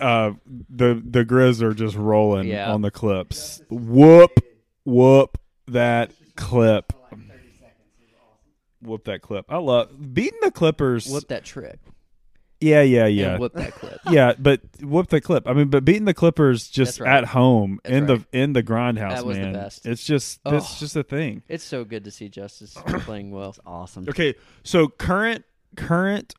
[0.00, 0.32] Uh,
[0.68, 2.72] the the Grizz are just rolling Yeah.
[2.72, 3.62] on the clips.
[3.70, 4.32] Whoop,
[4.84, 5.38] whoop
[5.68, 6.92] that clip.
[8.82, 9.46] Whoop that clip.
[9.48, 11.08] I love beating the Clippers.
[11.08, 11.78] Whoop that trick.
[12.60, 14.00] yeah, yeah, and yeah, whoop that clip.
[14.10, 14.34] yeah.
[14.38, 15.46] But whoop the clip.
[15.48, 17.18] I mean, but beating the Clippers just right.
[17.18, 18.30] at home That's in right.
[18.32, 19.52] the in the grindhouse, That was the man.
[19.52, 19.86] best.
[19.86, 20.76] It's just that's Oh.
[20.78, 21.42] just a thing.
[21.48, 23.54] It's so good to see Justice playing well.
[23.66, 24.06] Awesome.
[24.08, 25.44] Okay, so current
[25.76, 26.34] current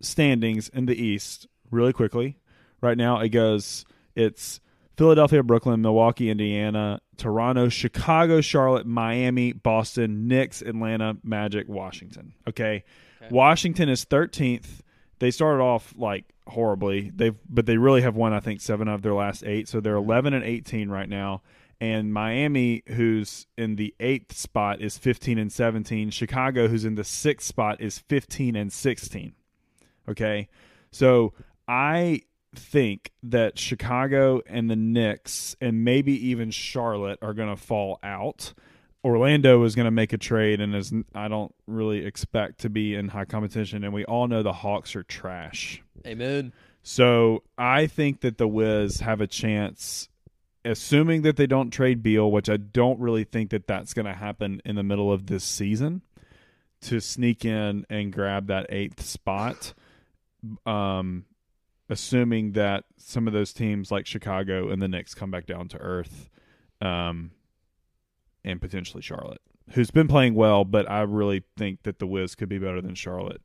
[0.00, 2.38] standings in the East, really quickly.
[2.80, 3.84] Right now, it goes.
[4.14, 4.60] It's
[4.96, 12.34] Philadelphia, Brooklyn, Milwaukee, Indiana, Toronto, Chicago, Charlotte, Miami, Boston, Knicks, Atlanta, Magic, Washington.
[12.48, 12.84] Okay,
[13.22, 13.34] Okay.
[13.34, 14.82] Washington is thirteenth.
[15.18, 17.10] They started off like horribly.
[17.14, 19.68] They've but they really have won I think seven of their last eight.
[19.68, 21.42] So they're eleven and eighteen right now.
[21.80, 26.10] And Miami, who's in the eighth spot, is fifteen and seventeen.
[26.10, 29.34] Chicago, who's in the sixth spot, is fifteen and sixteen.
[30.08, 30.48] Okay,
[30.90, 31.32] so
[31.66, 32.22] I
[32.58, 38.54] think that Chicago and the Knicks and maybe even Charlotte are going to fall out.
[39.04, 42.94] Orlando is going to make a trade and is I don't really expect to be
[42.94, 45.82] in high competition and we all know the Hawks are trash.
[46.06, 46.52] Amen.
[46.82, 50.08] So, I think that the Wiz have a chance
[50.66, 54.14] assuming that they don't trade Beal, which I don't really think that that's going to
[54.14, 56.02] happen in the middle of this season
[56.82, 59.74] to sneak in and grab that 8th spot.
[60.66, 61.24] Um
[61.88, 65.78] assuming that some of those teams like Chicago and the Knicks come back down to
[65.78, 66.30] earth,
[66.80, 67.30] um,
[68.44, 69.40] and potentially Charlotte,
[69.72, 72.94] who's been playing well, but I really think that the Wiz could be better than
[72.94, 73.42] Charlotte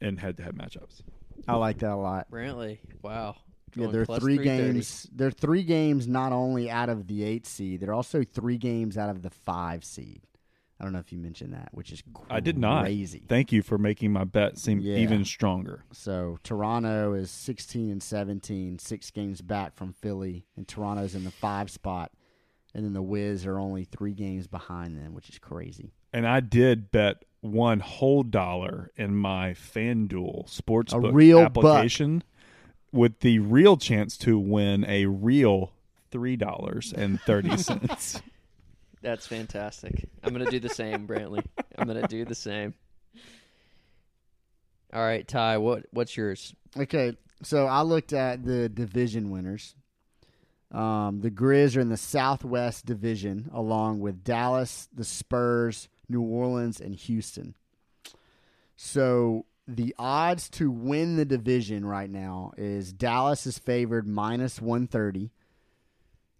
[0.00, 1.02] in head-to-head matchups.
[1.48, 2.30] I like that a lot.
[2.30, 2.78] Brantley.
[3.02, 3.36] Wow.
[3.76, 5.08] Yeah, they're plus three games.
[5.12, 9.10] They're three games not only out of the eight seed, they're also three games out
[9.10, 10.20] of the five seed.
[10.84, 12.26] I don't know if you mentioned that, which is crazy.
[12.30, 12.82] I did not.
[12.84, 13.22] crazy.
[13.26, 14.98] Thank you for making my bet seem Yeah.
[14.98, 15.82] even stronger.
[15.92, 21.30] So Toronto is 16 and 17, six games back from Philly, and Toronto's in the
[21.30, 22.12] five spot,
[22.74, 25.94] and then the Wiz are only three games behind them, which is crazy.
[26.12, 32.22] And I did bet one whole dollar in my FanDuel sportsbook real application
[32.92, 35.72] with the real chance to win a real
[36.10, 38.20] three dollars and thirty cents.
[39.04, 40.08] That's fantastic.
[40.22, 41.44] I'm gonna do the same, Brantley.
[41.76, 42.72] I'm gonna do the same.
[44.94, 45.58] All right, Ty.
[45.58, 46.54] What what's yours?
[46.74, 49.74] Okay, so I looked at the division winners.
[50.72, 56.80] Um, the Grizz are in the Southwest Division, along with Dallas, the Spurs, New Orleans,
[56.80, 57.54] and Houston.
[58.74, 65.30] So the odds to win the division right now is Dallas is favored minus 130.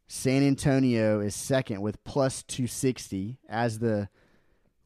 [0.07, 3.39] San Antonio is second with plus 260.
[3.49, 4.09] As the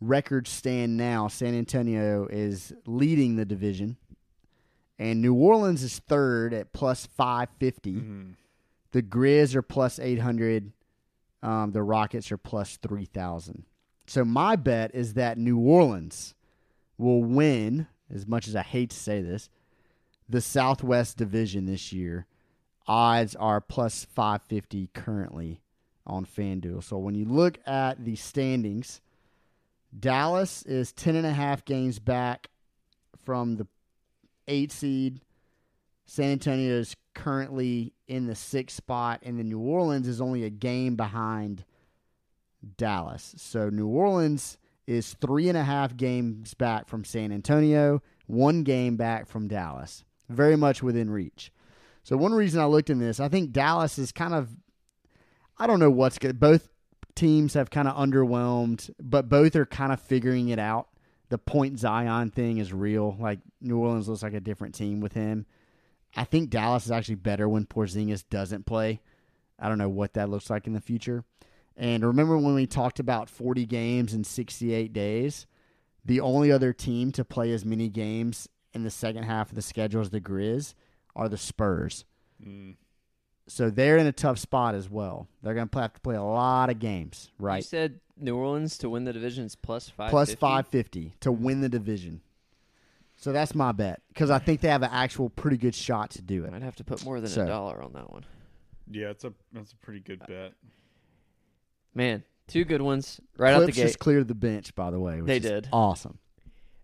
[0.01, 3.97] records stand now, San Antonio is leading the division.
[4.99, 7.91] And New Orleans is third at plus 550.
[8.93, 10.73] The Grizz are plus 800.
[11.43, 13.65] Um, the Rockets are plus 3,000.
[14.07, 16.35] So my bet is that New Orleans
[16.97, 19.51] will win, as much as I hate to say this,
[20.29, 22.27] the Southwest Division this year.
[22.89, 25.61] Odds are plus 550 currently
[26.07, 26.83] on FanDuel.
[26.83, 29.01] So when you look at the standings,
[29.97, 32.49] Dallas is 10 and a half games back
[33.25, 33.67] from the
[34.49, 35.21] eight seed.
[36.07, 40.51] San Antonio is currently in the sixth spot, and then New Orleans is only a
[40.51, 41.65] game behind
[42.77, 43.35] Dallas.
[43.37, 48.97] So New Orleans is three and a half games back from San Antonio, one game
[48.97, 50.05] back from Dallas.
[50.31, 51.53] Very much within reach.
[52.09, 54.49] So one reason I looked in this, I think Dallas is kind of
[55.59, 56.41] I don't know what's good.
[56.41, 56.71] Both
[57.15, 60.89] teams have kind of underwhelmed, but both are kind of figuring it out.
[61.29, 63.15] The point Zion thing is real.
[63.21, 65.45] Like New Orleans looks like a different team with him.
[66.17, 69.03] I think Dallas is actually better when Porzingis doesn't play.
[69.59, 71.25] I don't know what that looks like in the future.
[71.77, 75.47] And remember when we talked about 40 games in 68 days?
[76.07, 79.63] The only other team to play as many games in the second half of the
[79.63, 80.73] schedule as the Grizz
[81.19, 82.05] are the Spurs.
[82.43, 82.77] Mm.
[83.49, 85.27] So they're in a tough spot as well.
[85.43, 87.57] They're going to have to play a lot of games, right?
[87.57, 90.11] You said New Orleans to win the division is plus five.
[90.11, 92.21] Plus 550 to win the division.
[93.17, 96.23] So that's my bet because I think they have an actual pretty good shot to
[96.23, 96.53] do it.
[96.55, 98.25] I'd have to put more than So- a dollar on that one.
[98.91, 100.53] Yeah, it's a that's a pretty good bet.
[101.95, 103.83] Man, two good ones right out the gate.
[103.83, 105.17] just cleared the bench, by the way.
[105.21, 105.69] Which They is did.
[105.73, 106.19] Awesome.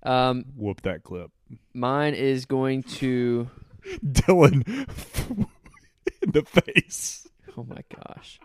[0.02, 1.30] Um, Whoop that clip.
[1.72, 3.48] mine is going to.
[4.10, 4.64] Dillon
[6.22, 7.26] in the face.
[7.56, 8.40] Oh my gosh.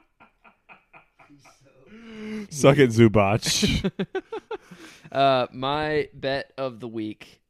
[2.50, 3.92] Suck it, Zubac.
[5.12, 7.42] Uh, my bet of the week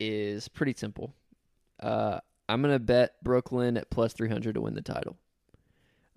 [0.00, 1.14] is pretty simple.
[1.78, 5.18] Uh, I'm gonna bet Brooklyn at plus 300 to win the title.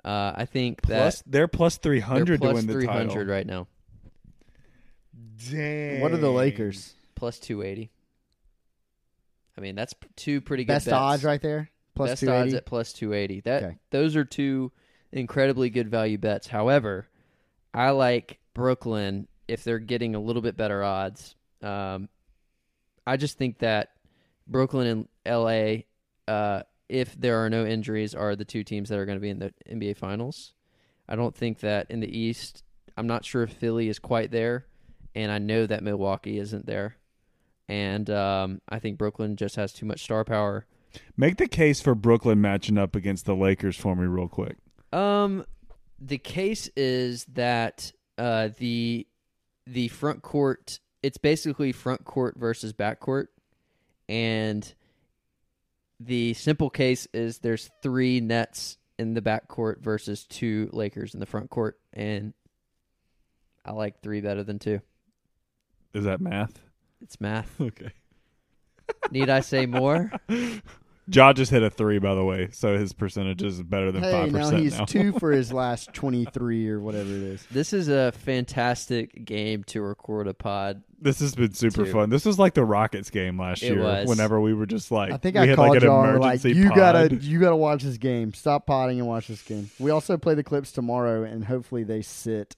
[0.05, 3.09] Uh, I think plus, they're plus three that they're hundred to plus win the 300
[3.09, 3.25] title.
[3.25, 3.67] right now,
[5.51, 5.99] Dang.
[5.99, 6.93] What are the Lakers?
[7.15, 7.91] plus 280.
[9.57, 10.93] I mean, that's two pretty good Best bets.
[10.95, 11.69] odds right there.
[11.95, 12.47] Plus Best 280.
[12.49, 13.39] odds at plus 280.
[13.41, 13.77] That Okay.
[13.91, 14.71] those are two
[15.11, 16.47] incredibly good value bets.
[16.47, 17.07] However,
[17.73, 21.35] I like Brooklyn if they're getting a little bit better odds.
[21.61, 22.09] Um,
[23.07, 23.91] I just think that
[24.47, 25.83] Brooklyn and LA,
[26.27, 29.29] uh, if there are no injuries, are the two teams that are going to be
[29.29, 30.53] in the NBA Finals.
[31.07, 32.63] I don't think that in the East.
[32.97, 34.65] I'm not sure if Philly is quite there,
[35.13, 36.97] and I know that Milwaukee isn't there.
[37.67, 40.65] And um, I think Brooklyn just has too much star power.
[41.17, 44.57] Make the case for Brooklyn matching up against the Lakers for me, real quick.
[44.93, 45.45] Um,
[45.99, 49.07] the case is that uh the
[49.67, 53.29] the front court it's basically front court versus back court,
[54.09, 54.73] and
[55.99, 61.19] the simple case is there's three Nets in the back court versus two Lakers in
[61.19, 62.33] the front court, and
[63.63, 64.81] I like three better than two.
[65.93, 66.59] Is that math?
[67.05, 67.49] It's math.
[67.61, 67.91] Okay.
[69.09, 70.11] Need I say more?
[71.07, 74.11] Ja just hit a three, by the way, so his percentage is better than Hey,
[74.11, 74.85] five now percent he's now.
[74.85, 77.45] two for his last 23 or whatever it is.
[77.51, 80.83] This is a fantastic game to record a pod.
[80.99, 81.91] this has been super Two.
[81.91, 82.09] fun.
[82.09, 83.83] This was like the Rockets game last It year.
[83.83, 84.07] was.
[84.07, 86.13] Whenever we were just like, I think we I had called like an y'all and
[86.13, 86.75] were like, emergency you pod.
[86.77, 88.33] gotta, you gotta watch this game.
[88.33, 89.69] Stop potting and watch this game.
[89.79, 92.55] We also play the clips tomorrow, and hopefully they sit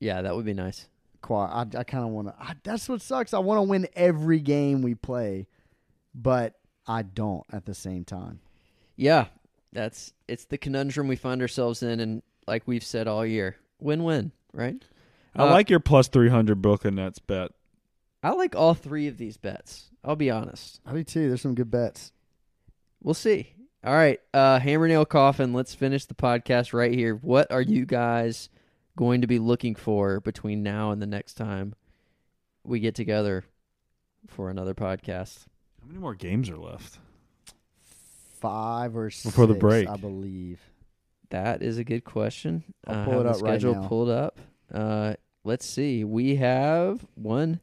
[0.00, 0.88] Yeah, that would be nice.
[1.26, 1.50] Quiet.
[1.74, 2.56] I, I kind of want to.
[2.62, 3.34] That's what sucks.
[3.34, 5.46] I want to win every game we play,
[6.14, 6.54] but
[6.86, 8.40] I don't at the same time.
[8.96, 9.26] Yeah,
[9.72, 14.32] that's it's the conundrum we find ourselves in, and like we've said all year, win-win,
[14.52, 14.82] right?
[15.34, 17.50] I Uh, like your plus three hundred Brooklyn Nets bet.
[18.22, 19.90] I like all three of these bets.
[20.02, 20.80] I'll be honest.
[20.86, 21.28] I do too.
[21.28, 22.12] There's some good bets.
[23.02, 23.52] We'll see.
[23.84, 25.52] All right, uh, hammer nail coffin.
[25.52, 27.14] Let's finish the podcast right here.
[27.16, 28.48] What are you guys
[28.96, 31.74] going to be looking for between now and the next time
[32.64, 33.44] we get together
[34.26, 35.44] for another podcast?
[35.80, 36.98] How many more games are left?
[38.40, 39.88] Five or six Before the break.
[39.88, 40.60] I believe.
[41.30, 42.62] That is a good question.
[42.86, 43.88] I'll I pull have it the up right schedule now.
[43.88, 44.38] pulled up.
[44.72, 46.04] Uh, let's see.
[46.04, 47.60] We have one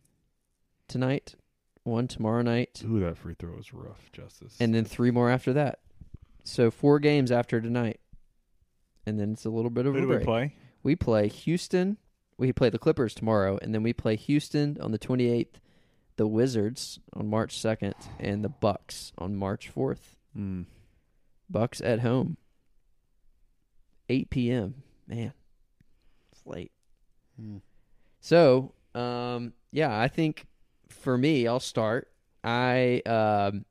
[0.87, 1.35] tonight,
[1.83, 4.57] one tomorrow night, Ooh, that free throw was rough, Justice.
[4.59, 5.79] and then three more after that.
[6.43, 7.99] So four games after tonight,
[9.05, 10.19] and then it's a little bit of who a do break.
[10.19, 10.55] we play?
[10.83, 11.97] We play Houston.
[12.37, 15.55] We play the Clippers tomorrow, and then we play Houston on the 28th,
[16.17, 20.17] the Wizards on March 2nd, and the Bucks on March 4th.
[20.37, 20.65] Mm.
[21.49, 22.37] Bucks at home.
[24.09, 24.75] 8 p.m.
[25.07, 25.33] Man,
[26.31, 26.71] it's late.
[27.39, 27.57] Hmm.
[28.19, 30.45] So, um, yeah, I think
[30.89, 32.09] for me, I'll start.
[32.43, 33.65] I, um,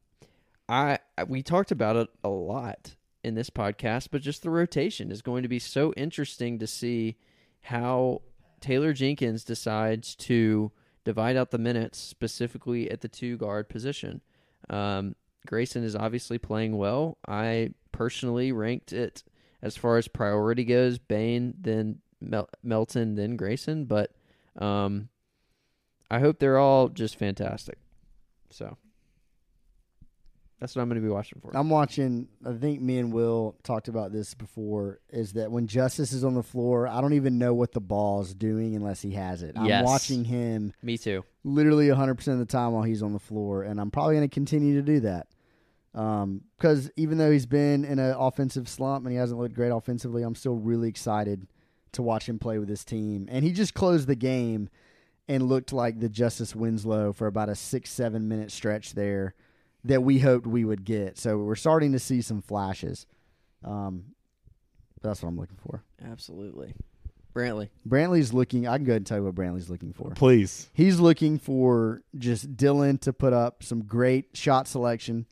[0.68, 0.98] I-
[1.28, 2.94] we talked about it a lot
[3.24, 7.16] in this podcast, but just the rotation is going to be so interesting to see
[7.62, 8.22] how
[8.60, 10.72] Taylor Jenkins decides to
[11.04, 14.20] divide out the minutes specifically at the two guard position.
[14.70, 15.14] Um,
[15.46, 17.18] Grayson is obviously playing well.
[17.26, 19.22] I personally ranked it
[19.60, 23.84] as far as priority goes, Bane, then Mel- Melton, then Grayson.
[23.84, 24.12] But
[24.56, 25.08] um,
[26.10, 27.78] I hope they're all just fantastic.
[28.50, 28.76] So
[30.62, 31.50] that's what I'm going to be watching for.
[31.56, 32.28] I'm watching.
[32.46, 35.00] I think me and Will talked about this before.
[35.10, 38.32] Is that when Justice is on the floor, I don't even know what the ball's
[38.32, 39.56] doing unless he has it.
[39.58, 39.84] I'm Yes.
[39.84, 41.24] watching him Me too.
[41.42, 44.28] literally 100 percent of the time while he's on the floor, and I'm probably going
[44.28, 45.26] to continue to do that.
[45.94, 49.70] Um, because even though he's been in an offensive slump and he hasn't looked great
[49.70, 51.48] offensively, I'm still really excited
[51.90, 53.26] to watch him play with his team.
[53.30, 54.68] And he just closed the game
[55.28, 59.34] and looked like the Justice Winslow for about a six seven minute stretch there
[59.85, 61.18] that we hoped we would get.
[61.18, 63.07] So we're starting to see some flashes.
[63.64, 64.05] Um,
[65.03, 65.83] that's what I'm looking for.
[66.05, 66.74] Absolutely.
[67.35, 67.70] Brantley.
[67.89, 68.66] Brantley's looking.
[68.68, 70.11] I can go ahead and tell you what Brantley's looking for.
[70.11, 70.68] Please.
[70.74, 75.26] He's looking for just Dillon to put up some great shot selection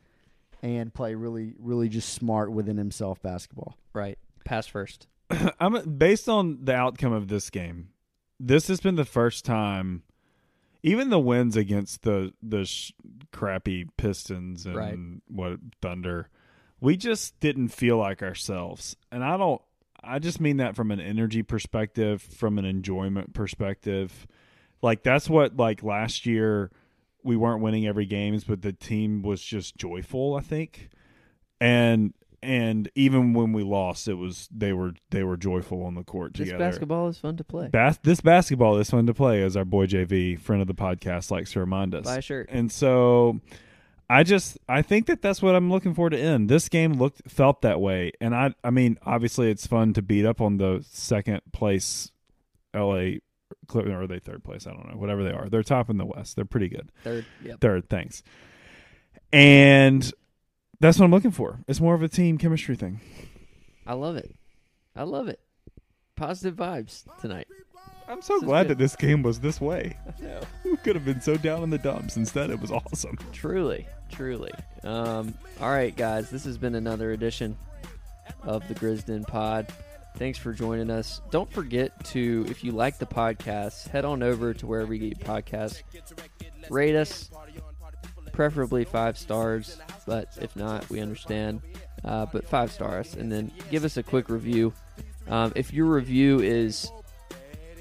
[0.62, 3.76] and play really, really just smart within himself basketball.
[3.92, 4.18] Right.
[4.44, 5.06] Pass first.
[5.60, 7.90] I'm based on the outcome of this game.
[8.38, 10.02] This has been the first time,
[10.82, 12.92] even the wins against the the sh-
[13.32, 14.98] crappy Pistons and Right.
[15.28, 16.28] what Thunder,
[16.80, 18.96] we just didn't feel like ourselves.
[19.12, 19.60] And I don't.
[20.02, 24.26] I just mean that from an energy perspective, from an enjoyment perspective.
[24.82, 26.70] Like that's what like last year
[27.22, 30.34] we weren't winning every games, but the team was just joyful.
[30.36, 30.88] I think,
[31.60, 36.02] and and even when we lost, it was they were they were joyful on the
[36.02, 36.64] court This together.
[36.64, 37.68] This basketball is fun to play.
[37.68, 41.30] Bas- this basketball is fun to play, as our boy JV, friend of the podcast,
[41.30, 42.04] likes to remind us.
[42.04, 42.48] Buy a shirt.
[42.50, 43.40] And so,
[44.08, 46.48] I just I think that that's what I'm looking for to end.
[46.48, 50.24] This game looked felt that way, and I I mean obviously it's fun to beat
[50.24, 52.10] up on the second place,
[52.74, 53.20] L.A.
[53.72, 54.66] Or are they third place?
[54.66, 54.96] I don't know.
[54.96, 56.34] Whatever they are, they're top in the West.
[56.34, 56.90] They're pretty good.
[57.04, 57.24] Third.
[57.44, 57.60] Yep.
[57.60, 58.22] Third, thanks.
[59.32, 60.12] And
[60.80, 61.58] that's what I'm looking for.
[61.68, 63.00] It's more of a team chemistry thing.
[63.86, 64.34] I love it.
[64.96, 65.40] I love it.
[66.16, 67.46] Positive vibes tonight.
[68.08, 68.70] I'm so This is glad good.
[68.70, 69.96] that this game was this way.
[70.64, 72.16] We could have been so down in the dumps.
[72.16, 73.16] Instead, it was awesome.
[73.32, 74.50] Truly, truly.
[74.82, 77.56] Um, all right, guys, this has been another edition
[78.42, 79.68] of the Grizzden Pod.
[80.16, 81.20] Thanks for joining us.
[81.30, 85.18] Don't forget to, if you like the podcast, head on over to wherever you get
[85.20, 85.82] your podcasts.
[86.68, 87.30] Rate us,
[88.40, 89.76] preferably five stars,
[90.06, 91.60] but if not, we understand.
[92.02, 94.72] Uh, but five stars, and then give us a quick review.
[95.28, 96.90] Um, if your review is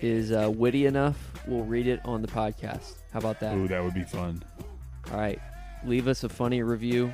[0.01, 1.16] is uh, witty enough,
[1.47, 2.95] we'll read it on the podcast.
[3.14, 3.55] How about that?
[3.55, 4.43] Ooh, that would be fun.
[5.14, 5.39] All right,
[5.86, 7.14] leave us a funny review,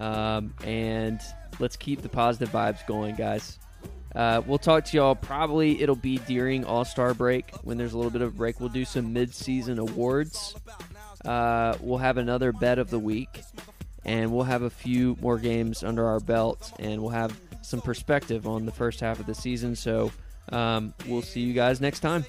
[0.00, 1.20] um, and
[1.60, 3.60] let's keep the positive vibes going, guys.
[4.16, 5.14] Uh, we'll talk to y'all.
[5.14, 8.58] Probably it'll be during All Star break when there's a little bit of a break.
[8.58, 10.56] We'll do some mid season awards.
[11.24, 13.42] Uh, we'll have another bet of the week,
[14.04, 18.46] and we'll have a few more games under our belt, and we'll have some perspective
[18.46, 19.76] on the first half of the season.
[19.76, 20.10] So
[20.50, 22.24] um, we'll see you guys next time.